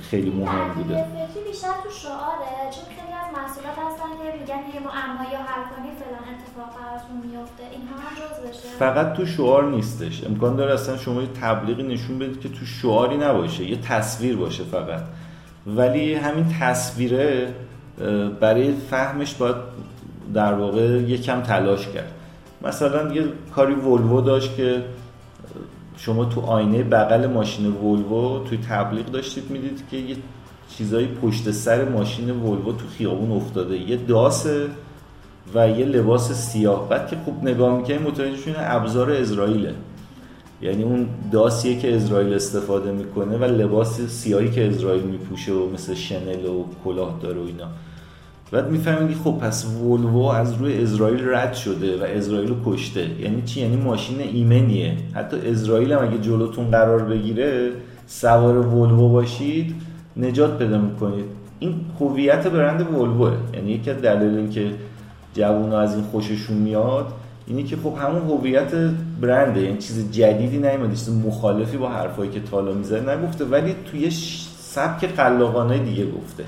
خیلی 0.10 0.30
مهم 0.30 0.74
بوده. 0.74 1.06
بیشتر 1.48 1.68
تو 1.84 1.90
شعاره 1.90 2.72
چون 2.74 2.86
خیلی 2.96 3.14
از 3.14 3.38
محصولات 3.38 3.78
هستن 3.88 4.10
که 4.24 4.40
میگن 4.40 4.76
یه 4.76 4.80
ما 4.84 4.92
اما 4.92 5.24
یا 5.32 5.40
هر 5.40 5.64
کنی 5.64 5.90
فلان 6.00 6.26
اتفاق 6.36 6.70
براتون 6.82 7.18
میفته. 7.32 7.64
اینها 7.72 7.96
هم 7.96 8.16
جز 8.16 8.50
بشه. 8.50 8.78
فقط 8.80 9.14
تو 9.14 9.26
شعار 9.26 9.70
نیستش. 9.70 10.24
امکان 10.24 10.56
داره 10.56 10.74
اصلا 10.74 10.98
شما 10.98 11.22
یه 11.22 11.28
تبلیغی 11.42 11.84
نشون 11.84 12.20
بدید 12.20 12.40
که 12.40 12.50
تو 12.50 12.66
شعاری 12.66 13.18
نباشه 13.18 13.64
یه 13.64 13.78
تصویر 13.78 14.38
باشه 14.38 14.64
فقط. 14.64 15.02
ولی 15.68 16.14
همین 16.14 16.46
تصویره 16.62 17.54
برای 18.40 18.74
فهمش 18.90 19.34
باید 19.36 19.56
در 20.34 20.54
واقع 20.54 20.82
یکم 20.82 21.42
تلاش 21.42 21.88
کرد. 21.88 22.12
مثلا 22.62 23.14
یه 23.14 23.24
کاری 23.56 23.74
ولوو 23.74 24.22
داشت 24.22 24.56
که 24.56 24.84
شما 25.98 26.26
تو 26.26 26.42
آینه 26.42 26.84
بغل 26.84 27.28
ماشین 27.28 27.66
ولوو 27.66 28.44
توی 28.50 28.58
تبلیغ 28.58 29.06
داشتید 29.06 29.52
می‌دید 29.52 29.84
که 29.92 29.98
یه 29.98 30.16
چیزایی 30.78 31.08
پشت 31.08 31.52
سر 31.52 31.90
ماشین 31.90 32.30
ولوو 32.30 32.72
تو 32.72 32.86
خیابون 32.98 33.32
افتاده. 33.32 33.78
یه 33.78 33.98
داسه 33.98 34.68
و 35.56 35.70
یه 35.70 35.86
لباس 35.86 36.32
سیاه. 36.32 36.90
بعد 36.90 37.08
که 37.08 37.18
خوب 37.26 37.44
نگاه 37.44 37.78
می‌کنی 37.78 37.98
متوجه 37.98 38.38
شدین 38.38 38.56
ابزار 38.58 39.12
اسرائیله. 39.12 39.74
یعنی 40.62 40.84
اون 40.84 41.08
داسیه 41.32 41.80
که 41.80 41.96
اسرائیل 41.96 42.34
استفاده 42.34 42.92
می‌کنه 42.92 43.38
و 43.38 43.44
لباس 43.44 44.02
سیاهی 44.02 44.52
که 44.52 44.68
اسرائیل 44.68 45.04
میپوشه 45.04 45.54
و 45.54 45.70
مثل 45.74 45.94
شنل 45.94 46.46
و 46.46 46.64
کلاه 46.86 47.20
داره 47.22 47.42
و 47.42 47.46
اینا. 47.46 47.68
بعد 48.52 48.72
می‌فهمید 48.72 49.18
خب 49.18 49.32
پس 49.32 49.66
ولوو 49.66 50.26
از 50.26 50.54
روی 50.54 50.84
اسرائیل 50.84 51.30
رد 51.30 51.54
شده 51.54 52.02
و 52.02 52.04
اسرائیل 52.04 52.50
رو 52.50 52.56
کشته. 52.66 53.10
یعنی 53.22 53.42
چی؟ 53.42 53.62
یعنی 53.62 53.76
ماشین 53.76 54.20
ایمنیه. 54.20 54.98
حتی 55.14 55.38
اسرائیل 55.38 55.94
هم 55.94 56.04
اگه 56.04 56.18
جلوتون 56.18 56.72
قرار 56.72 57.04
بگیره 57.04 57.72
سوار 58.08 58.58
ولوو 58.58 59.10
باشید 59.10 59.76
نجات 60.18 60.58
پیدا 60.58 60.78
می‌کنید. 60.78 61.26
این 61.60 61.76
هویت 62.00 62.48
برند 62.48 62.94
ولوه 62.94 63.34
یعنی 63.54 63.72
یکی 63.72 63.90
از 63.92 64.02
دلایل 64.02 64.38
اینکه 64.38 64.72
جوونا 65.34 65.80
از 65.80 65.96
این 65.96 66.04
خوششون 66.04 66.58
میاد 66.58 67.06
اینی 67.48 67.64
که 67.64 67.76
خب 67.76 67.94
همون 67.98 68.22
هویت 68.22 68.74
برنده. 69.22 69.62
یعنی 69.62 69.78
چیز 69.78 70.12
جدیدی 70.12 70.58
نیومده 70.58 70.96
چیز 70.96 71.10
مخالفی 71.26 71.78
با 71.78 71.90
حرفایی 71.90 72.32
که 72.32 72.40
تالا 72.40 72.74
می‌زنه 72.74 73.16
نگفته 73.16 73.46
ولی 73.46 73.76
توی 73.92 74.10
سبک 74.60 75.08
خلاقانه 75.08 75.78
دیگه 75.78 76.06
گفته. 76.06 76.44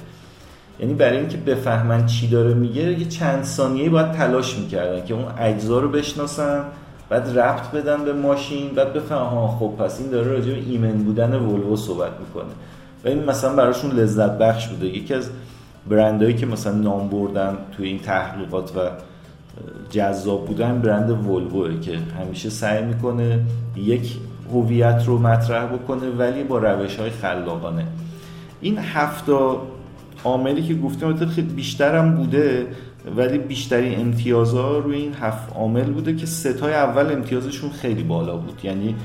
یعنی 0.79 0.93
برای 0.93 1.17
اینکه 1.17 1.37
بفهمن 1.37 2.05
چی 2.05 2.27
داره 2.27 2.53
میگه 2.53 2.99
یه 2.99 3.05
چند 3.05 3.43
ثانیه 3.43 3.89
باید 3.89 4.11
تلاش 4.11 4.57
می‌کردن 4.57 5.05
که 5.05 5.13
اون 5.13 5.25
اجزا 5.37 5.79
رو 5.79 5.89
بشناسن 5.89 6.63
بعد 7.09 7.39
ربط 7.39 7.71
بدن 7.71 8.05
به 8.05 8.13
ماشین 8.13 8.69
بعد 8.75 8.93
بفهم 8.93 9.25
ها 9.25 9.47
خب 9.47 9.73
پس 9.79 9.99
این 9.99 10.09
داره 10.09 10.31
راجع 10.31 10.51
به 10.51 10.59
ایمن 10.59 11.03
بودن 11.03 11.33
ولوو 11.33 11.75
صحبت 11.75 12.11
می‌کنه. 12.19 12.51
و 13.05 13.07
این 13.07 13.23
مثلا 13.23 13.55
براشون 13.55 13.91
لذت 13.91 14.37
بخش 14.37 14.67
بوده. 14.67 14.85
یکی 14.85 15.13
از 15.13 15.29
برندهایی 15.89 16.35
که 16.35 16.45
مثلا 16.45 16.73
نام 16.73 17.09
بردن 17.09 17.57
توی 17.77 17.87
این 17.87 17.99
تحقیقات 17.99 18.77
و 18.77 18.89
جذاب 19.89 20.45
بودن 20.45 20.81
برند 20.81 21.09
ولووه 21.09 21.79
که 21.79 21.97
همیشه 22.19 22.49
سعی 22.49 22.83
می‌کنه 22.83 23.39
یک 23.75 24.17
هویت 24.53 25.03
رو 25.05 25.17
مطرح 25.19 25.65
بکنه 25.65 26.09
ولی 26.09 26.43
با 26.43 26.57
روش 26.57 26.95
های 26.95 27.09
خلاقانه. 27.09 27.85
این 28.61 28.77
هفتا 28.77 29.61
عاملی 30.23 30.63
که 30.63 30.75
گفتیم 30.75 31.25
خیلی 31.25 31.47
بیشتر 31.47 31.95
هم 31.95 32.15
بوده 32.15 32.67
ولی 33.17 33.37
بیشترین 33.37 33.99
امتیازها 33.99 34.77
روی 34.77 34.95
این 34.95 35.13
هفت 35.13 35.55
عامل 35.55 35.83
بوده 35.83 36.15
که 36.15 36.25
ستای 36.25 36.73
اول 36.73 37.11
امتیازشون 37.11 37.69
خیلی 37.69 38.03
بالا 38.03 38.37
بود. 38.37 38.59
یعنی 38.63 38.95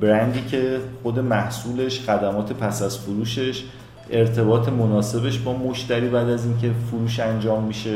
برندی 0.00 0.40
که 0.50 0.78
خود 1.02 1.18
محصولش 1.18 2.00
خدمات 2.00 2.52
پس 2.52 2.82
از 2.82 2.98
فروشش 2.98 3.64
ارتباط 4.10 4.68
مناسبش 4.68 5.38
با 5.38 5.52
مشتری 5.52 6.08
بعد 6.08 6.28
از 6.28 6.46
اینکه 6.46 6.70
فروش 6.90 7.20
انجام 7.20 7.64
میشه 7.64 7.94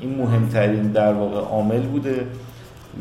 این 0.00 0.14
مهمترین 0.18 0.82
در 0.82 1.12
واقع 1.12 1.40
عامل 1.40 1.80
بوده. 1.80 2.26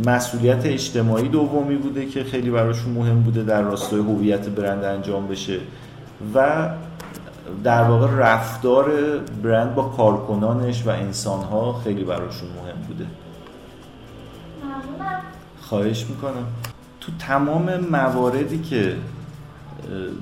مسئولیت 0.05 0.65
اجتماعی 0.65 1.27
دومی 1.27 1.75
بوده 1.75 2.05
که 2.05 2.23
خیلی 2.23 2.49
براشون 2.49 2.93
مهم 2.93 3.21
بوده 3.21 3.43
در 3.43 3.61
راستای 3.61 3.99
هویت 3.99 4.49
برند 4.49 4.83
انجام 4.83 5.27
بشه. 5.27 5.57
و 6.35 6.69
در 7.63 7.83
واقع 7.83 8.07
رفتار 8.07 8.91
برند 9.43 9.75
با 9.75 9.83
کارکنانش 9.83 10.87
و 10.87 10.89
انسانها 10.89 11.73
خیلی 11.73 12.03
براشون 12.03 12.49
مهم 12.49 12.87
بوده. 12.87 13.05
خواهش 15.61 16.05
می‌کنم. 16.09 16.45
تو 17.01 17.11
تمام 17.19 17.77
مواردی 17.91 18.61
که 18.61 18.95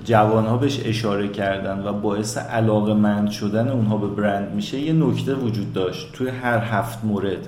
جوان 0.05 0.45
ها 0.45 0.57
بهش 0.57 0.81
اشاره 0.85 1.27
کردن 1.27 1.87
و 1.87 1.93
باعث 1.93 2.37
علاقه 2.37 2.93
مند 2.93 3.29
شدن 3.29 3.67
اونها 3.69 3.97
به 3.97 4.07
برند 4.07 4.53
میشه 4.53 4.79
یه 4.79 4.93
نکته 4.93 5.33
وجود 5.33 5.73
داشت 5.73 6.13
توی 6.13 6.29
هر 6.29 6.57
هفت 6.57 7.03
مورد. 7.03 7.47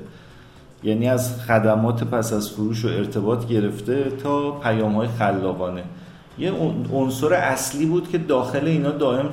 یعنی 0.84 1.10
از 1.10 1.41
خدمات 1.41 2.03
پس 2.03 2.34
از 2.34 2.49
فروش 2.49 2.86
و 2.86 2.88
ارتباط 2.88 3.47
گرفته 3.47 4.03
تا 4.23 4.51
پیام 4.51 4.95
های 4.95 5.07
خلاقانه. 5.07 5.84
یه 6.38 6.51
عنصر 6.93 7.34
اصلی 7.34 7.86
بود 7.86 8.10
که 8.10 8.17
داخل 8.17 8.65
اینا 8.65 8.91
دائم 8.91 9.29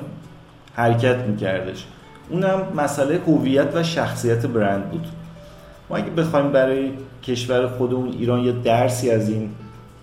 حرکت 0.73 1.17
میکردش. 1.17 1.85
اونم 2.29 2.61
مسئله 2.75 3.19
هویت 3.27 3.75
و 3.75 3.83
شخصیت 3.83 4.45
برند 4.45 4.91
بود. 4.91 5.07
ما 5.89 5.97
اگه 5.97 6.09
بخوایم 6.09 6.51
برای 6.51 6.91
کشور 7.23 7.67
خودمون 7.67 8.09
ایران 8.09 8.39
یه 8.39 8.51
درسی 8.51 9.11
از 9.11 9.29
این 9.29 9.49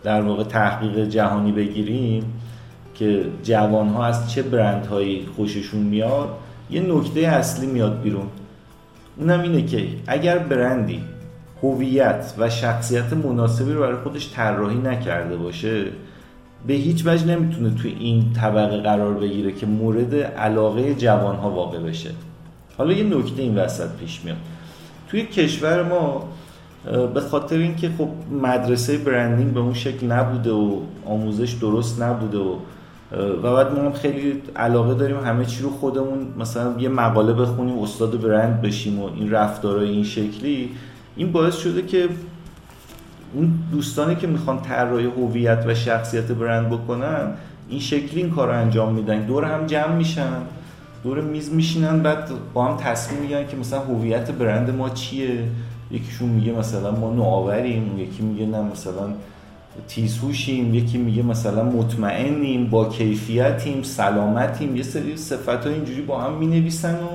در 0.02 0.20
واقع 0.20 0.44
تحقیق 0.44 1.08
جهانی 1.08 1.52
بگیریم 1.52 2.32
که 2.94 3.24
جوان 3.42 3.88
ها 3.88 4.04
از 4.04 4.32
چه 4.32 4.42
برندهایی 4.42 5.28
خوششون 5.36 5.80
میاد 5.80 6.28
یه 6.70 6.80
نکته 6.80 7.20
اصلی 7.20 7.66
میاد 7.66 8.00
بیرون. 8.00 8.26
اونم 9.16 9.42
اینه 9.42 9.62
که 9.62 9.88
اگر 10.06 10.38
برندی 10.38 11.02
هویت 11.62 12.34
و 12.38 12.50
شخصیت 12.50 13.12
مناسبی 13.12 13.72
رو 13.72 13.80
برای 13.80 13.96
خودش 13.96 14.32
طراحی 14.34 14.78
نکرده 14.78 15.36
باشه 15.36 15.84
به 16.66 16.74
هیچ 16.74 17.06
وجه 17.06 17.26
نمی‌تونه 17.26 17.70
توی 17.70 17.96
این 18.00 18.32
طبقه 18.32 18.76
قرار 18.76 19.14
بگیره 19.14 19.52
که 19.52 19.66
مورد 19.66 20.14
علاقه 20.14 20.94
جوان 20.94 21.36
ها 21.36 21.50
واقع 21.50 21.78
بشه. 21.78 22.10
حالا 22.78 22.92
یه 22.92 23.04
نکته 23.04 23.42
این 23.42 23.58
وسط 23.58 23.90
پیش 24.00 24.20
میاد. 24.24 24.36
توی 25.08 25.22
کشور 25.22 25.82
ما 25.82 26.28
به 27.14 27.20
خاطر 27.20 27.56
اینکه 27.56 27.90
خب 27.98 28.08
مدرسه 28.42 28.98
برندینگ 28.98 29.52
به 29.52 29.60
اون 29.60 29.74
شکل 29.74 30.06
نبوده 30.06 30.50
و 30.52 30.80
آموزش 31.06 31.52
درست 31.52 32.02
نبوده 32.02 32.38
و 32.38 32.56
و 33.42 33.52
بعد 33.52 33.78
ما 33.78 33.84
هم 33.84 33.92
خیلی 33.92 34.42
علاقه 34.56 34.94
داریم 34.94 35.16
همه 35.24 35.44
چی 35.44 35.62
رو 35.62 35.70
خودمون 35.70 36.26
مثلا 36.38 36.74
یه 36.78 36.88
مقاله 36.88 37.32
بخونیم 37.32 37.78
استاد 37.78 38.20
برند 38.20 38.62
بشیم 38.62 39.00
و 39.00 39.10
این 39.16 39.30
رفتارهای 39.30 39.88
این 39.88 40.04
شکلی 40.04 40.70
این 41.16 41.32
باعث 41.32 41.56
شده 41.56 41.82
که 41.82 42.08
اون 43.36 43.52
دوستانی 43.72 44.14
که 44.14 44.26
می‌خوان 44.26 44.62
طراحی 44.62 45.06
هویت 45.06 45.64
و 45.66 45.74
شخصیت 45.74 46.24
برند 46.24 46.70
بکنن 46.70 47.30
این 47.68 47.80
شکلی 47.80 48.22
این 48.22 48.30
کار 48.30 48.50
انجام 48.50 48.94
میدن. 48.94 49.26
دور 49.26 49.44
هم 49.44 49.66
جمع 49.66 49.94
میشن 49.94 50.32
دور 51.04 51.20
میز 51.20 51.52
میشینن 51.52 52.02
بعد 52.02 52.30
با 52.54 52.64
هم 52.64 52.76
تصمیم 52.76 53.20
میگن 53.20 53.46
که 53.46 53.56
مثلا 53.56 53.80
هویت 53.80 54.30
برند 54.30 54.70
ما 54.70 54.90
چیه؟ 54.90 55.38
یکیشون 55.90 56.28
میگه 56.28 56.52
مثلا 56.52 56.90
ما 56.90 57.12
نوآوریم 57.12 57.98
یکی 57.98 58.22
میگه 58.22 58.46
نه 58.46 58.62
مثلا 58.72 59.14
تیزهوشیم 59.88 60.74
یکی 60.74 60.98
میگه 60.98 61.22
مثلا 61.22 61.64
مطمئنیم 61.64 62.70
با 62.70 62.88
کیفیتیم 62.88 63.82
سلامتیم. 63.82 64.76
یه 64.76 64.82
سری 64.82 65.16
صفت 65.16 65.48
ها 65.66 65.70
اینجوری 65.70 66.02
با 66.02 66.20
هم 66.20 66.32
می‌نویسن 66.32 66.94
و 66.94 67.08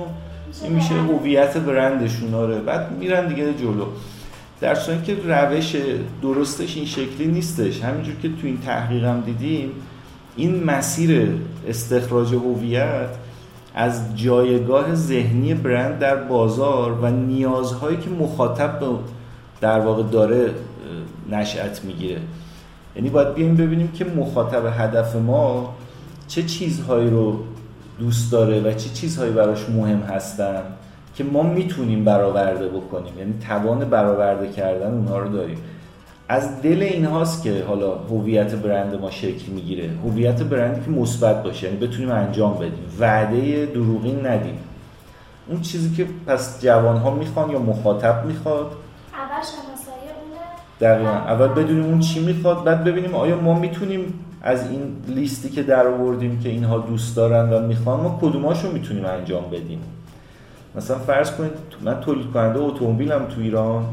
این 0.62 0.72
میشه 0.72 0.94
هویت 0.94 1.56
برندشون. 1.56 2.34
آره 2.34 2.58
بعد 2.58 2.92
میرن 3.00 3.28
دیگه 3.28 3.54
جلو. 3.54 3.84
در 4.62 4.74
صورتی 4.74 5.02
که 5.02 5.16
روش 5.28 5.76
درستش 6.22 6.76
این 6.76 6.86
شکلی 6.86 7.26
نیستش. 7.26 7.82
همینجور 7.82 8.14
که 8.22 8.28
تو 8.28 8.34
این 8.46 8.58
تحقیقم 8.60 9.20
دیدیم 9.20 9.70
این 10.36 10.64
مسیر 10.64 11.28
استخراج 11.68 12.34
هویت 12.34 13.08
از 13.74 14.18
جایگاه 14.18 14.94
ذهنی 14.94 15.54
برند 15.54 15.98
در 15.98 16.16
بازار 16.16 16.92
و 16.92 17.10
نیازهایی 17.10 17.96
که 17.96 18.10
مخاطب 18.10 18.80
در 19.60 19.80
واقع 19.80 20.02
داره 20.02 20.50
نشأت 21.30 21.84
می‌گیره. 21.84 22.20
یعنی 22.96 23.10
باید 23.10 23.34
بیایم 23.34 23.56
ببینیم 23.56 23.88
که 23.88 24.04
مخاطب 24.04 24.62
هدف 24.78 25.16
ما 25.16 25.74
چه 26.28 26.42
چیزهایی 26.42 27.10
رو 27.10 27.44
دوست 27.98 28.32
داره 28.32 28.60
و 28.60 28.72
چه 28.72 28.88
چیزهایی 28.94 29.32
براش 29.32 29.68
مهم 29.68 30.00
هستن. 30.00 30.62
که 31.14 31.24
ما 31.24 31.42
می‌تونیم 31.42 32.04
برآورده 32.04 32.68
بکنیم. 32.68 33.18
یعنی 33.18 33.34
توان 33.48 33.78
برآورده 33.78 34.48
کردن 34.48 34.90
اونها 34.94 35.18
رو 35.18 35.28
داریم. 35.28 35.58
از 36.28 36.62
دل 36.62 36.82
این 36.82 37.04
هاست 37.04 37.42
که 37.42 37.64
حالا 37.68 37.94
هویت 37.94 38.54
برند 38.54 39.00
ما 39.00 39.10
شکل 39.10 39.52
می‌گیره. 39.52 39.90
هویت 40.04 40.42
برندی 40.42 40.80
که 40.84 40.90
مثبت 40.90 41.42
باشه 41.42 41.66
یعنی 41.66 41.86
بتونیم 41.86 42.10
انجام 42.10 42.54
بدیم. 42.54 42.84
وعده 43.00 43.66
دروغین 43.66 44.26
ندیم. 44.26 44.58
اون 45.48 45.60
چیزی 45.60 45.96
که 45.96 46.06
پس 46.26 46.62
جوان 46.62 46.96
ها 46.96 47.14
می‌خوان 47.14 47.50
یا 47.50 47.58
مخاطب 47.58 48.26
می‌خواد؟ 48.26 48.66
اول 48.66 49.42
شناسایی 49.42 50.02
دقیقا. 50.80 51.10
اول 51.10 51.46
بدونیم 51.46 51.84
اون 51.84 52.00
چی 52.00 52.20
می‌خواد 52.20 52.64
بعد 52.64 52.84
ببینیم 52.84 53.14
آیا 53.14 53.40
ما 53.40 53.58
می‌تونیم 53.58 54.14
از 54.42 54.70
این 54.70 54.96
لیستی 55.08 55.48
که 55.48 55.62
در 55.62 55.86
آوردیم 55.86 56.40
که 56.40 56.48
اینها 56.48 56.78
دوست 56.78 57.16
دارن 57.16 57.52
و 57.52 57.66
می‌خوان 57.66 58.00
ما 58.00 58.18
کدوماشو 58.22 58.72
می‌تونیم 58.72 59.04
انجام 59.04 59.44
بدیم؟ 59.50 59.80
مثلا 60.76 60.98
فرض 60.98 61.30
کنید 61.30 61.52
من 61.84 62.00
تولید 62.00 62.32
کننده 62.34 62.58
اتومبیلم 62.58 63.26
تو 63.34 63.40
ایران 63.40 63.84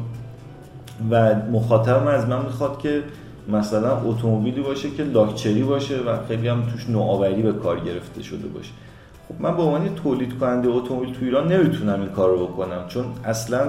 و 1.11 1.35
مخاطبم 1.51 2.07
از 2.07 2.27
من 2.27 2.45
می‌خواد 2.45 2.79
که 2.79 3.03
مثلا 3.47 4.01
اتومبیلی 4.01 4.61
باشه 4.61 4.89
که 4.89 5.03
لاکچری 5.03 5.63
باشه 5.63 5.97
و 5.97 6.17
خیلی 6.27 6.47
هم 6.47 6.61
توش 6.61 6.89
نوآوری 6.89 7.41
به 7.41 7.53
کار 7.53 7.79
گرفته 7.79 8.23
شده 8.23 8.47
باشه. 8.47 8.71
خب 9.29 9.41
من 9.41 9.57
به 9.57 9.61
عنوان 9.63 9.95
تولید 9.95 10.39
کننده 10.39 10.69
اتومبیل 10.69 11.13
تو 11.13 11.25
ایران 11.25 11.51
نمی‌تونم 11.51 11.99
این 11.99 12.09
کار 12.09 12.37
بکنم 12.37 12.87
چون 12.87 13.05
اصلا 13.25 13.61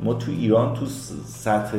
ما 0.00 0.14
تو 0.14 0.30
ایران 0.30 0.74
تو 0.74 0.86
سطح 1.26 1.76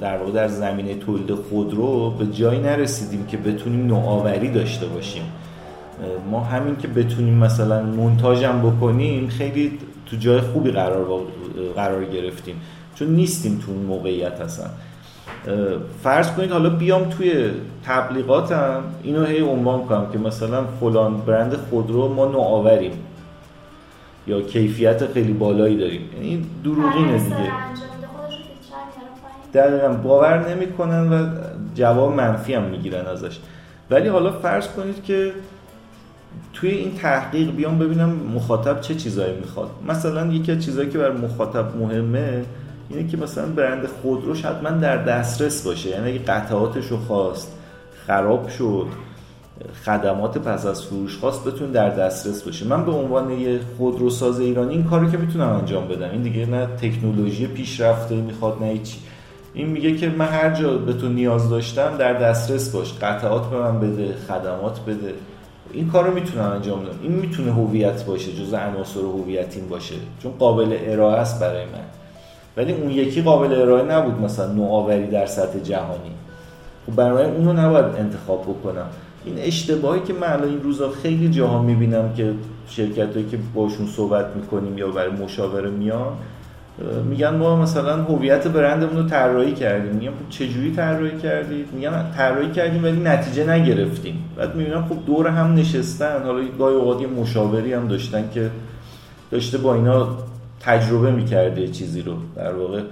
در 0.00 0.18
واقع 0.18 0.32
در 0.32 0.48
زمینه 0.48 0.94
تولید 0.94 1.34
خودرو 1.34 2.10
به 2.10 2.26
جایی 2.26 2.60
نرسیدیم 2.60 3.26
که 3.26 3.36
بتونیم 3.36 3.86
نوآوری 3.86 4.50
داشته 4.50 4.86
باشیم. 4.86 5.22
ما 6.30 6.40
همین 6.40 6.76
که 6.76 6.88
بتونیم 6.88 7.34
مثلا 7.34 7.82
منتاجم 7.82 8.60
بکنیم 8.62 9.28
خیلی 9.28 9.78
تو 10.10 10.16
جای 10.16 10.40
خوبی 10.40 10.70
قرار 10.70 11.06
قرار 11.76 12.04
گرفتیم. 12.04 12.60
چون 12.94 13.08
نیستیم 13.08 13.62
تو 13.66 13.72
اون 13.72 13.82
موقعیت 13.82 14.40
هستن 14.40 14.70
فرض 16.02 16.30
کنید 16.32 16.50
حالا 16.50 16.70
بیام 16.70 17.04
توی 17.04 17.50
تبلیغاتم 17.84 18.82
اینو 19.02 19.24
هی 19.24 19.40
عنوان 19.40 19.84
کنم 19.84 20.06
که 20.12 20.18
مثلا 20.18 20.64
فلان 20.80 21.20
برند 21.20 21.56
خودرو 21.56 22.14
ما 22.14 22.26
نوآوریم. 22.26 22.92
یا 24.26 24.40
کیفیت 24.40 25.12
خیلی 25.12 25.32
بالایی 25.32 25.76
داریم. 25.76 26.10
یعنی 26.14 26.46
دروغینه 26.64 27.18
دیگه 27.18 27.52
دقیقا 29.54 29.88
باور 29.88 30.54
نمی‌کنن 30.54 31.12
و 31.12 31.26
جواب 31.74 32.14
منفی 32.14 32.54
هم 32.54 32.62
می‌گیرن 32.62 33.06
ازش. 33.06 33.38
ولی 33.90 34.08
حالا 34.08 34.32
فرض 34.32 34.68
کنید 34.68 35.04
که 35.04 35.32
توی 36.52 36.70
این 36.70 36.94
تحقیق 36.94 37.50
بیام 37.50 37.78
ببینم 37.78 38.10
مخاطب 38.34 38.80
چه 38.80 38.94
چیزایی 38.94 39.34
می‌خواد. 39.36 39.70
مثلا 39.88 40.26
یکی 40.26 40.52
از 40.52 40.64
چیزایی 40.64 40.88
که 40.88 40.98
بر 40.98 41.12
مخاطب 41.12 41.76
مهمه 41.76 42.44
اینه 42.88 43.08
که 43.08 43.16
مثلا 43.16 43.46
برند 43.46 43.86
خودروش 44.02 44.44
حتما 44.44 44.70
در 44.70 44.96
دسترس 44.96 45.66
باشه. 45.66 45.90
یعنی 45.90 46.10
اگه 46.10 46.18
قطعاتش 46.18 46.92
خواست 46.92 47.58
خراب 48.06 48.48
شد 48.48 48.86
خدمات 49.84 50.38
پس 50.38 50.66
از 50.66 50.82
فروش 50.84 51.16
خواست 51.16 51.44
بتون 51.44 51.70
در 51.70 51.90
دسترس 51.90 52.42
باشه. 52.42 52.66
من 52.66 52.84
به 52.84 52.92
عنوان 52.92 53.30
یه 53.30 53.60
خودروساز 53.78 54.40
ایرانی 54.40 54.74
این 54.74 54.84
کاری 54.84 55.10
که 55.10 55.16
می‌تونم 55.16 55.48
انجام 55.48 55.88
بدم. 55.88 56.10
این 56.10 56.22
دیگه 56.22 56.46
نه 56.46 56.66
تکنولوژی 56.66 57.46
پیشرفته 57.46 58.14
می‌خواد 58.14 58.62
نه 58.62 58.66
هیچی. 58.66 58.98
این 59.54 59.66
میگه 59.68 59.96
که 59.96 60.08
من 60.08 60.26
هر 60.26 60.54
جا 60.54 60.78
به 60.78 60.92
تو 60.92 61.08
نیاز 61.08 61.50
داشتم 61.50 61.96
در 61.96 62.12
دسترس 62.12 62.70
باش. 62.70 62.94
قطعات 63.02 63.50
به 63.50 63.58
من 63.58 63.80
بده 63.80 64.14
خدمات 64.28 64.80
بده. 64.84 65.14
این 65.72 65.90
کار 65.90 66.06
رو 66.06 66.14
می‌تونم 66.14 66.44
انجام 66.44 66.80
بدم 66.80 66.98
این 67.02 67.12
می‌تونه 67.12 67.52
هویت 67.52 68.04
باشه 68.04 68.32
جز 68.32 68.54
عناصر 68.54 69.00
هویتین 69.00 69.68
باشه. 69.68 69.94
چون 70.22 70.32
قابل 70.38 70.76
ارائه 70.80 71.16
است 71.16 71.40
برای 71.40 71.64
من. 71.64 71.84
ولی 72.56 72.72
اون 72.72 72.90
یکی 72.90 73.22
قابل 73.22 73.60
ارائه 73.60 73.84
نبود 73.84 74.20
مثلا 74.20 74.52
نوآوری 74.52 75.06
در 75.06 75.26
سطح 75.26 75.58
جهانی. 75.58 76.10
خب 76.86 76.94
برای 76.94 77.24
اونو 77.24 77.52
نباید 77.52 77.84
انتخاب 77.84 78.42
بکنم. 78.42 78.86
این 79.24 79.38
اشتباهی 79.38 80.00
که 80.00 80.12
من 80.12 80.44
این 80.44 80.62
روزا 80.62 80.90
خیلی 80.90 81.28
جاها 81.28 81.62
می‌بینم 81.62 82.14
که 82.14 82.34
شرکت 82.68 83.14
هایی 83.14 83.28
که 83.28 83.38
باشون 83.54 83.86
صحبت 83.86 84.26
می‌کنیم 84.36 84.78
یا 84.78 84.88
برای 84.88 85.10
مشاوره 85.10 85.70
میان 85.70 86.12
میگن 87.10 87.36
ما 87.36 87.56
مثلا 87.56 88.02
هویت 88.04 88.48
برندمون 88.48 88.96
رو 88.96 89.08
طراحی 89.08 89.52
کردیم. 89.52 89.92
میگم 89.92 90.10
خب 90.10 90.28
چجوری 90.30 90.72
طراحی 90.72 91.18
کردید؟ 91.18 91.66
میگن 91.72 92.10
طراحی 92.16 92.50
کردیم 92.50 92.84
ولی 92.84 93.00
نتیجه 93.00 93.50
نگرفتیم. 93.50 94.24
بعد 94.36 94.56
می‌بینم 94.56 94.84
خب 94.88 95.06
دور 95.06 95.28
هم 95.28 95.54
نشستن. 95.54 96.22
حالا 96.22 96.44
گاهی 96.58 96.74
اوقات 96.74 97.02
مشاوری 97.02 97.72
هم 97.72 97.88
داشتن 97.88 98.24
که 98.34 98.50
داشته 99.30 99.58
با 99.58 99.74
اینا 99.74 100.08
تجربه 100.60 101.10
می‌کرده 101.10 101.68
چیزی 101.68 102.02
رو. 102.02 102.14
در 102.36 102.54
واقع 102.54 102.82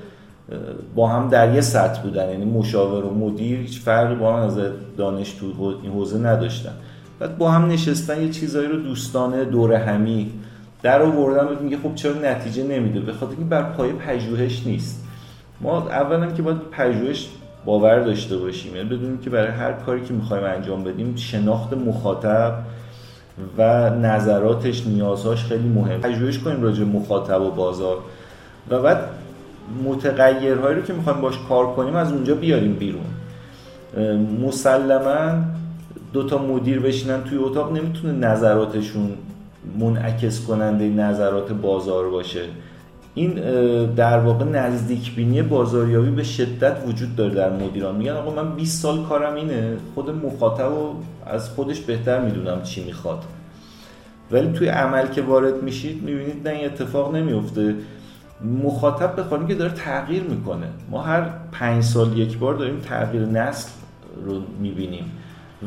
با 0.94 1.08
هم 1.08 1.28
در 1.28 1.54
یه 1.54 1.60
سطح 1.60 2.02
بودن. 2.02 2.28
یعنی 2.28 2.44
مشاور 2.44 3.04
و 3.04 3.14
مدیر 3.14 3.60
هیچ 3.60 3.80
فرقی 3.80 4.14
با 4.14 4.36
هم 4.36 4.42
از 4.42 4.58
دانش 4.96 5.32
تو 5.32 5.74
این 5.82 5.92
حوزه 5.92 6.18
نداشتن. 6.18 6.72
بعد 7.18 7.38
با 7.38 7.50
هم 7.50 7.70
نشستن 7.70 8.22
یه 8.22 8.28
چیزایی 8.28 8.68
رو 8.68 8.76
دوستانه 8.76 9.44
دور 9.44 9.72
همی 9.74 10.30
در 10.86 11.02
آوردن 11.02 11.62
میگه 11.62 11.76
خب 11.76 11.94
چرا 11.94 12.12
نتیجه 12.12 12.64
نمیده؟ 12.64 13.00
به 13.00 13.12
خاطر 13.12 13.32
اینکه 13.32 13.44
بر 13.44 13.62
پایه 13.62 13.92
پژوهش 13.92 14.66
نیست. 14.66 15.04
ما 15.60 15.78
اولا 15.88 16.26
که 16.26 16.42
باید 16.42 16.58
پژوهش 16.70 17.28
باور 17.64 18.00
داشته 18.00 18.36
باشیم. 18.36 18.76
یعنی 18.76 18.88
بدونیم 18.88 19.18
که 19.18 19.30
برای 19.30 19.50
هر 19.50 19.72
کاری 19.72 20.04
که 20.04 20.14
می‌خوایم 20.14 20.44
انجام 20.44 20.84
بدیم 20.84 21.16
شناخت 21.16 21.72
مخاطب 21.72 22.58
و 23.58 23.90
نظراتش 23.90 24.86
نیازهاش 24.86 25.44
خیلی 25.44 25.68
مهم 25.68 26.00
پژوهش 26.00 26.38
کنیم 26.38 26.62
راجع 26.62 26.84
مخاطب 26.84 27.42
و 27.42 27.50
بازار. 27.50 27.98
و 28.70 28.82
بعد 28.82 28.98
متغیرهایی 29.84 30.76
رو 30.76 30.82
که 30.82 30.92
می‌خوایم 30.92 31.20
باش 31.20 31.38
کار 31.48 31.66
کنیم 31.66 31.96
از 31.96 32.12
اونجا 32.12 32.34
بیاریم 32.34 32.74
بیرون. 32.74 33.06
مسلما 34.46 35.44
دو 36.12 36.22
تا 36.22 36.38
مدیر 36.38 36.80
بشینن 36.80 37.24
توی 37.24 37.38
اتاق 37.38 37.72
نمی‌تونه 37.72 38.12
نظراتشون 38.12 39.10
منعکس 39.78 40.46
کننده 40.46 40.88
نظرات 40.88 41.52
بازار 41.52 42.10
باشه. 42.10 42.42
این 43.14 43.34
در 43.94 44.18
واقع 44.18 44.44
نزدیک 44.44 45.14
بینی 45.14 45.42
بازاریابی 45.42 46.10
به 46.10 46.22
شدت 46.22 46.76
وجود 46.86 47.16
داره 47.16 47.34
در 47.34 47.50
مدیران. 47.50 47.96
میگن 47.96 48.12
آقا 48.12 48.42
من 48.42 48.54
20 48.54 48.82
سال 48.82 49.04
کارم 49.04 49.34
اینه 49.34 49.76
خود 49.94 50.10
مخاطب 50.10 50.72
و 50.72 50.94
از 51.26 51.48
خودش 51.48 51.80
بهتر 51.80 52.20
می‌دونم 52.20 52.62
چی 52.62 52.84
می‌خواد. 52.84 53.24
ولی 54.30 54.52
توی 54.52 54.68
عمل 54.68 55.06
که 55.06 55.22
وارد 55.22 55.62
میشید 55.62 56.02
می‌بینید 56.02 56.48
نه 56.48 56.54
این 56.54 56.66
اتفاق 56.66 57.16
نمیفته 57.16 57.74
مخاطب 58.64 59.16
به 59.16 59.46
که 59.46 59.54
داره 59.54 59.72
تغییر 59.72 60.22
می‌کنه. 60.22 60.66
ما 60.90 61.02
هر 61.02 61.30
پنج 61.52 61.84
سال 61.84 62.18
یک 62.18 62.38
بار 62.38 62.54
داریم 62.54 62.80
تغییر 62.80 63.22
نسل 63.22 63.70
رو 64.24 64.40
می‌بینیم. 64.60 65.04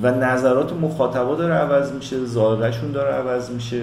و 0.03 0.11
نظرات 0.11 0.73
مخاطبا 0.73 1.35
داره 1.35 1.53
عوض 1.53 1.91
میشه 1.91 2.25
ذائقهشون 2.25 2.91
داره 2.91 3.13
عوض 3.13 3.49
میشه. 3.49 3.81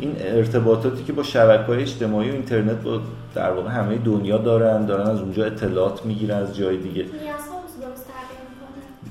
این 0.00 0.16
ارتباطاتی 0.18 1.04
که 1.04 1.12
با 1.12 1.22
شبکه 1.22 1.64
های 1.64 1.82
اجتماعی 1.82 2.30
و 2.30 2.32
اینترنت 2.32 2.82
با 2.82 3.00
در 3.34 3.52
واقع 3.52 3.70
همه 3.70 3.98
دنیا 3.98 4.38
دارن 4.38 4.86
دارن 4.86 5.06
از 5.06 5.20
اونجا 5.20 5.44
اطلاعات 5.44 6.06
می‌گیرن 6.06 6.38
از 6.38 6.56
جای 6.56 6.76
دیگه. 6.76 7.04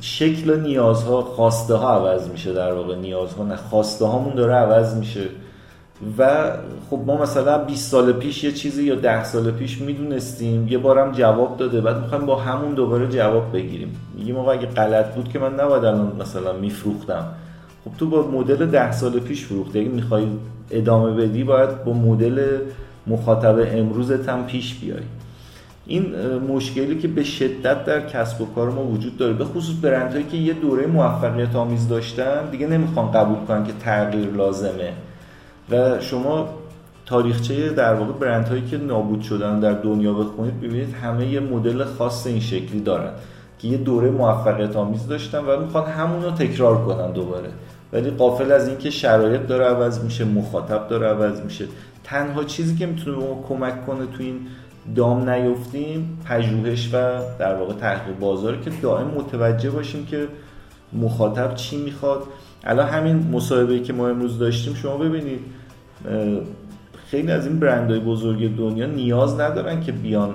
شکل 0.02 0.60
نیازها 0.60 1.22
خواسته 1.22 1.74
ها 1.76 1.94
عوض 1.94 2.30
میشه 2.30 2.54
در 2.54 2.74
واقع. 2.74 2.96
نیازها 2.96 3.44
نه 3.44 3.56
خواسته 3.56 4.06
هامون 4.06 4.36
داره 4.36 4.54
عوض 4.54 4.96
میشه. 4.96 5.22
و 6.18 6.52
خب 6.90 7.00
ما 7.06 7.22
مثلا 7.22 7.58
20 7.58 7.92
سال 7.92 8.14
پیش 8.14 8.44
یه 8.44 8.52
چیزی 8.52 8.84
یا 8.84 8.96
10 8.96 9.24
سال 9.24 9.52
پیش 9.52 9.82
می‌دونستیم. 9.82 10.68
یه 10.68 10.78
بارم 10.78 11.12
جواب 11.12 11.58
داده. 11.58 11.82
بعد 11.82 12.02
می‌خوایم 12.02 12.26
با 12.26 12.36
همون 12.36 12.74
دوباره 12.74 13.08
جواب 13.08 13.54
بگیریم. 13.54 13.96
میگیم 14.16 14.38
آقا 14.38 14.52
اگه 14.52 14.68
غلط 14.68 15.16
بود 15.16 15.30
که 15.30 15.40
من 15.40 15.54
نباید 15.54 15.86
الان 15.86 16.12
مثلا 16.22 16.54
میفروختم. 16.54 17.26
خب 17.86 17.92
تو 17.98 18.10
با 18.10 18.28
مدل 18.28 18.66
10 18.66 18.92
سال 18.92 19.20
پیش 19.20 19.46
فروخته 19.46 19.80
اگه 19.80 19.90
می‌خوای 19.90 20.28
ادامه 20.72 21.12
بدی 21.12 21.44
باید 21.44 21.84
با 21.84 21.94
مدل 21.94 22.58
مخاطب 23.08 23.56
امروزت 23.60 24.30
هم 24.30 24.46
پیش 24.46 24.76
بیای. 24.76 25.00
این 25.86 26.16
مشکلی 26.50 26.98
که 26.98 27.08
به 27.08 27.24
شدت 27.24 27.86
در 27.86 28.08
کسب 28.08 28.42
و 28.42 28.46
کار 28.46 28.70
ما 28.70 28.84
وجود 28.84 29.18
داره. 29.18 29.34
به 29.34 29.46
خصوص 29.46 29.76
برندهایی 29.82 30.26
که 30.32 30.38
یه 30.38 30.54
دوره 30.54 30.88
موفقیت 30.88 31.56
آمیز 31.56 31.88
داشتن 31.88 32.50
دیگه 32.52 32.68
نمی‌خوان 32.68 33.12
قبول 33.12 33.46
کنن 33.48 33.64
که 33.64 33.74
تغییر 33.80 34.30
لازمه. 34.30 34.94
و 35.70 36.00
شما 36.00 36.50
تاریخچه 37.06 37.70
در 37.70 37.94
واقع 37.94 38.12
برندهایی 38.12 38.66
که 38.66 38.78
نابود 38.78 39.22
شدن 39.22 39.60
در 39.60 39.74
دنیا 39.74 40.14
بخونید 40.14 40.62
ببینید 40.62 40.94
همه 40.94 41.28
یه 41.28 41.40
مدل 41.40 41.84
خاص 41.84 42.28
این 42.28 42.40
شکلی 42.40 42.80
دارن 42.80 43.12
که 43.60 43.68
یه 43.68 43.78
دوره 43.78 44.10
موفقیت 44.10 44.76
آمیز 44.76 45.08
داشتن 45.08 45.40
و 45.40 45.60
می‌خوان 45.60 45.86
همون 45.86 46.24
رو 46.24 46.32
تکرار 46.32 46.86
کنن 46.86 47.12
دوباره. 47.12 47.50
ولی 47.94 48.10
قافل 48.10 48.52
از 48.52 48.68
اینکه 48.68 48.90
شرایط 48.90 49.42
داره 49.42 49.66
عوض 49.66 50.04
میشه 50.04 50.26
مخاطب 50.26 50.88
داره 50.88 51.08
عوض 51.08 51.42
میشه. 51.42 51.66
تنها 52.04 52.44
چیزی 52.44 52.76
که 52.76 52.86
می‌تونه 52.86 53.18
به 53.18 53.24
ما 53.24 53.46
کمک 53.50 53.86
کنه 53.86 54.06
تو 54.06 54.24
این 54.24 54.40
دام 54.96 55.30
نیفتیم 55.30 56.20
پژوهش 56.26 56.90
و 56.94 57.20
در 57.40 57.56
واقع 57.56 57.74
تحقیق 57.74 58.20
بازار 58.20 58.58
که 58.58 58.72
دائم 58.82 59.08
متوجه 59.08 59.70
باشیم 59.70 60.06
که 60.06 60.28
مخاطب 60.94 61.56
چی 61.56 61.78
می‌خواد. 61.78 62.24
الان 62.64 62.88
همین 62.88 63.28
مصاحبه 63.32 63.80
که 63.80 63.94
ما 63.94 64.08
امروز 64.08 64.40
داشتیم 64.40 64.74
شما 64.74 64.98
ببینید 64.98 65.40
خیلی 67.12 67.32
از 67.32 67.48
این 67.48 67.60
برندهای 67.60 68.00
بزرگ 68.00 68.58
دنیا 68.58 68.86
نیاز 68.86 69.40
ندارن 69.40 69.82
که 69.82 69.92
بیان 69.92 70.30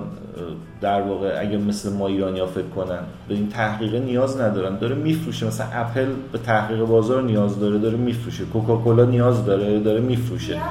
در 0.81 1.01
واقع 1.01 1.35
اگه 1.39 1.57
مثل 1.57 1.93
ما 1.93 2.07
ایرانی 2.07 2.39
ها 2.39 2.45
فکر 2.45 2.67
کنن. 2.75 2.99
به 3.27 3.33
این 3.33 3.49
تحقیق 3.49 3.95
نیاز 3.95 4.41
ندارن. 4.41 4.77
داره 4.77 4.95
میفروشه. 4.95 5.47
مثلا 5.47 5.67
اپل 5.73 6.05
به 6.31 6.37
تحقیق 6.37 6.85
بازار 6.85 7.23
نیاز 7.23 7.59
داره 7.59 7.77
داره 7.77 7.97
میفروشه. 7.97 8.43
کوکاکولا 8.45 9.05
نیاز 9.05 9.45
داره 9.45 9.79
داره 9.79 9.99
میفروشه. 9.99 10.61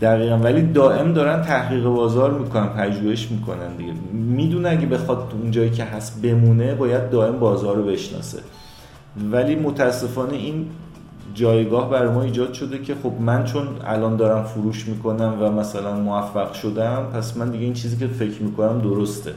دقیقا. 0.00 0.36
ولی 0.36 0.62
دائم 0.62 1.12
دارن 1.12 1.42
تحقیق 1.42 1.84
بازار 1.84 2.30
می‌کنن 2.38 2.68
پژوهش 2.68 3.28
می‌کنن 3.30 3.76
دیگه. 3.76 3.92
می‌دونه 4.12 4.68
اگه 4.68 4.86
بخواد 4.86 5.32
اون 5.42 5.50
جایی 5.50 5.70
که 5.70 5.84
هست 5.84 6.22
بمونه 6.22 6.74
باید 6.74 7.10
دائم 7.10 7.38
بازار 7.38 7.76
رو 7.76 7.82
بشناسه. 7.82 8.38
ولی 9.32 9.56
متاسفانه 9.56 10.34
این 10.34 10.66
جایگاه 11.34 11.90
بر 11.90 12.08
ما 12.08 12.22
ایجاد 12.22 12.52
شده 12.52 12.78
که 12.78 12.94
خب 13.02 13.12
من 13.20 13.44
چون 13.44 13.68
الان 13.84 14.16
دارم 14.16 14.44
فروش 14.44 14.88
می‌کنم 14.88 15.36
و 15.40 15.50
مثلا 15.50 15.96
موفق 15.96 16.52
شدم 16.52 17.06
پس 17.14 17.36
من 17.36 17.50
دیگه 17.50 17.64
این 17.64 17.74
چیزی 17.74 17.96
که 17.96 18.06
فکر 18.06 18.42
می‌کنم 18.42 18.80
درسته. 18.80 19.32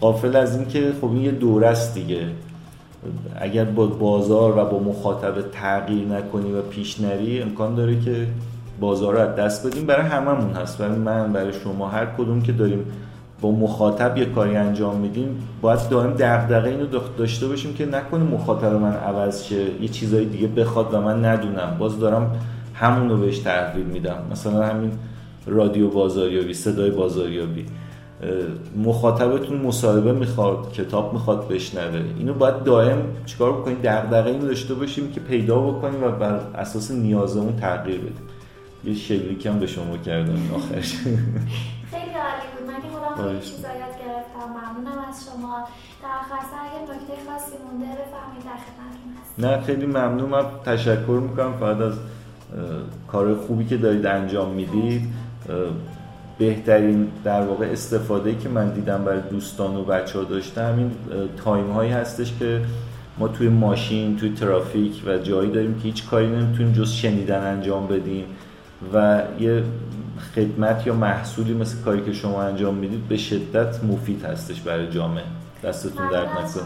قافل 0.00 0.36
از 0.36 0.56
این 0.56 0.68
که 0.68 0.92
خب 1.00 1.06
این 1.06 1.22
یه 1.22 1.30
دوره 1.30 1.76
دیگه. 1.94 2.26
اگر 3.36 3.64
با 3.64 3.86
بازار 3.86 4.58
و 4.58 4.64
با 4.64 4.78
مخاطب 4.78 5.50
تغییر 5.50 6.08
نکنی 6.08 6.52
و 6.52 6.62
پیش 6.62 7.00
نری 7.00 7.42
امکان 7.42 7.74
داره 7.74 8.00
که 8.00 8.26
بازار 8.80 9.14
رو 9.14 9.20
از 9.20 9.36
دست 9.36 9.66
بدیم. 9.66 9.86
برای 9.86 10.06
هممون 10.06 10.50
هست. 10.50 10.78
برای 10.78 10.98
من 10.98 11.32
برای 11.32 11.52
شما 11.52 11.88
هر 11.88 12.06
کدوم 12.06 12.42
که 12.42 12.52
داریم 12.52 12.84
با 13.40 13.50
مخاطب 13.50 14.16
یه 14.16 14.24
کاری 14.24 14.56
انجام 14.56 14.96
میدیم 14.96 15.48
باید 15.60 15.88
دائم 15.88 16.10
دغدغه 16.10 16.68
اینو 16.68 16.86
داشته 17.18 17.46
باشیم 17.46 17.74
که 17.74 17.86
نکنه 17.86 18.24
مخاطب 18.24 18.72
من 18.72 18.92
عوض 18.92 19.44
شه 19.44 19.82
یه 19.82 19.88
چیزای 19.88 20.24
دیگه 20.24 20.46
بخواد 20.46 20.94
و 20.94 21.00
من 21.00 21.24
ندونم. 21.24 21.76
باز 21.78 21.98
دارم 22.00 22.36
همون 22.74 23.10
رو 23.10 23.16
بهش 23.16 23.38
تحویل 23.38 23.86
میدم. 23.86 24.18
مثلا 24.32 24.66
همین 24.66 24.92
رادیو 25.46 25.88
بازاریابی 25.88 26.54
صدای 26.54 26.90
بازاریابی. 26.90 27.66
مخاطبتون 28.84 29.58
مصاحبه 29.58 30.12
می‌خواد 30.12 30.72
کتاب 30.72 31.12
می‌خواد 31.12 31.48
بشنوه. 31.48 32.02
اینو 32.18 32.34
باید 32.34 32.62
دائم 32.62 32.98
چیکار 33.26 33.52
بکنیم؟ 33.52 33.78
دغدغه 33.84 34.30
اینو 34.30 34.46
داشته 34.46 34.74
باشیم 34.74 35.12
که 35.12 35.20
پیدا 35.20 35.60
بکنیم 35.60 36.04
و 36.04 36.10
بر 36.10 36.40
اساس 36.54 36.90
نیازمون 36.90 37.56
تغییر 37.56 38.00
بدیم. 38.00 38.28
یه 38.84 38.94
شلیک 38.94 39.46
هم 39.46 39.58
به 39.58 39.66
شما 39.66 39.96
کردم 39.96 40.38
آخرش. 40.54 40.96
خیلی 40.96 41.14
عالی 41.94 42.88
بود. 42.92 42.97
خیلی 43.26 43.40
چیزا 43.40 43.68
یاد 43.68 43.94
گرفتم. 44.04 44.48
ممنونم 44.48 44.98
از 45.08 45.24
شما. 45.26 45.64
در 46.02 46.08
آخر 46.20 46.34
اگه 46.64 46.82
نکته 46.82 47.30
خاصی 47.30 47.56
مونده 47.64 47.86
بفهمید 47.86 48.44
در 48.44 48.58
خدمتتون 48.64 49.12
هست 49.20 49.38
نه 49.38 49.60
خیلی 49.66 49.86
ممنونم. 49.86 50.44
تشکر 50.64 51.20
می‌کنم. 51.22 51.52
فقط 51.60 51.80
از 51.80 51.94
کار 53.08 53.34
خوبی 53.34 53.64
که 53.64 53.76
دارید 53.76 54.06
انجام 54.06 54.50
می‌دید 54.50 55.02
بهترین 56.38 57.08
در 57.24 57.42
واقع 57.42 57.66
استفاده 57.66 58.34
که 58.34 58.48
من 58.48 58.70
دیدم 58.70 59.04
برای 59.04 59.20
دوستان 59.30 59.76
و 59.76 59.84
بچه 59.84 60.18
ها 60.18 60.24
داشته 60.24 60.62
همین 60.62 60.90
تایم 61.44 61.70
هایی 61.70 61.90
هستش 61.90 62.38
که 62.38 62.60
ما 63.18 63.28
توی 63.28 63.48
ماشین 63.48 64.16
توی 64.16 64.34
ترافیک 64.34 65.02
و 65.06 65.18
جایی 65.18 65.50
داریم 65.50 65.74
که 65.74 65.82
هیچ 65.82 66.06
کاری 66.06 66.26
نمی‌تونیم 66.26 66.72
جز 66.72 66.92
شنیدن 66.92 67.46
انجام 67.46 67.86
بدیم. 67.86 68.24
و 68.94 69.22
یه 69.40 69.62
خدمت 70.18 70.86
یا 70.86 70.94
محصولی 70.94 71.54
مثل 71.54 71.82
کاری 71.82 72.04
که 72.04 72.12
شما 72.12 72.42
انجام 72.42 72.74
می‌دید 72.74 73.08
به 73.08 73.16
شدت 73.16 73.84
مفید 73.84 74.24
هستش 74.24 74.60
برای 74.60 74.90
جامعه. 74.90 75.24
دستتون 75.64 76.08
درد 76.10 76.28
نکنه. 76.28 76.62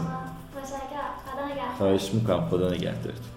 خواهش 1.77 2.13
می‌کنم. 2.13 2.47
خدا 2.49 2.69
نگهدارتون. 2.69 3.32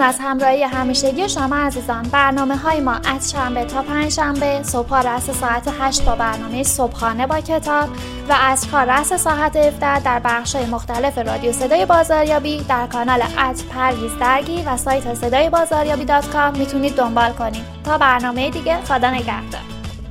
ممنون 0.00 0.08
از 0.08 0.18
همراهی 0.20 0.62
همیشگی 0.62 1.28
شما 1.28 1.56
عزیزان. 1.56 2.02
برنامه 2.02 2.56
های 2.56 2.80
ما 2.80 2.92
از 2.92 3.30
شنبه 3.30 3.64
تا 3.64 3.82
پنج 3.82 4.12
شنبه 4.12 4.62
صبح 4.62 5.00
رأس 5.00 5.30
ساعت 5.30 5.68
8 5.80 6.04
با 6.04 6.14
برنامه 6.14 6.62
صبحانه 6.62 7.26
با 7.26 7.40
کتاب 7.40 7.88
و 8.28 8.36
از 8.40 8.70
کار 8.70 8.84
رأس 8.84 9.12
ساعت 9.12 9.56
17 9.56 10.00
در 10.00 10.20
بخش 10.24 10.54
های 10.54 10.66
مختلف 10.66 11.18
رادیو 11.18 11.52
صدای 11.52 11.86
بازاریابی 11.86 12.64
در 12.68 12.86
کانال 12.86 13.22
at 13.22 13.62
پرویز 13.62 14.18
درگی 14.20 14.62
و 14.62 14.76
سایت 14.76 15.14
صدای 15.14 15.50
بازاریابی 15.50 16.04
dot 16.04 16.30
com 16.30 16.58
می‌تونید 16.58 16.94
دنبال 16.94 17.32
کنید. 17.32 17.64
تا 17.84 17.98
برنامه 17.98 18.50
دیگه 18.50 18.76
خدا 18.84 19.10
نگهدار. 19.10 19.79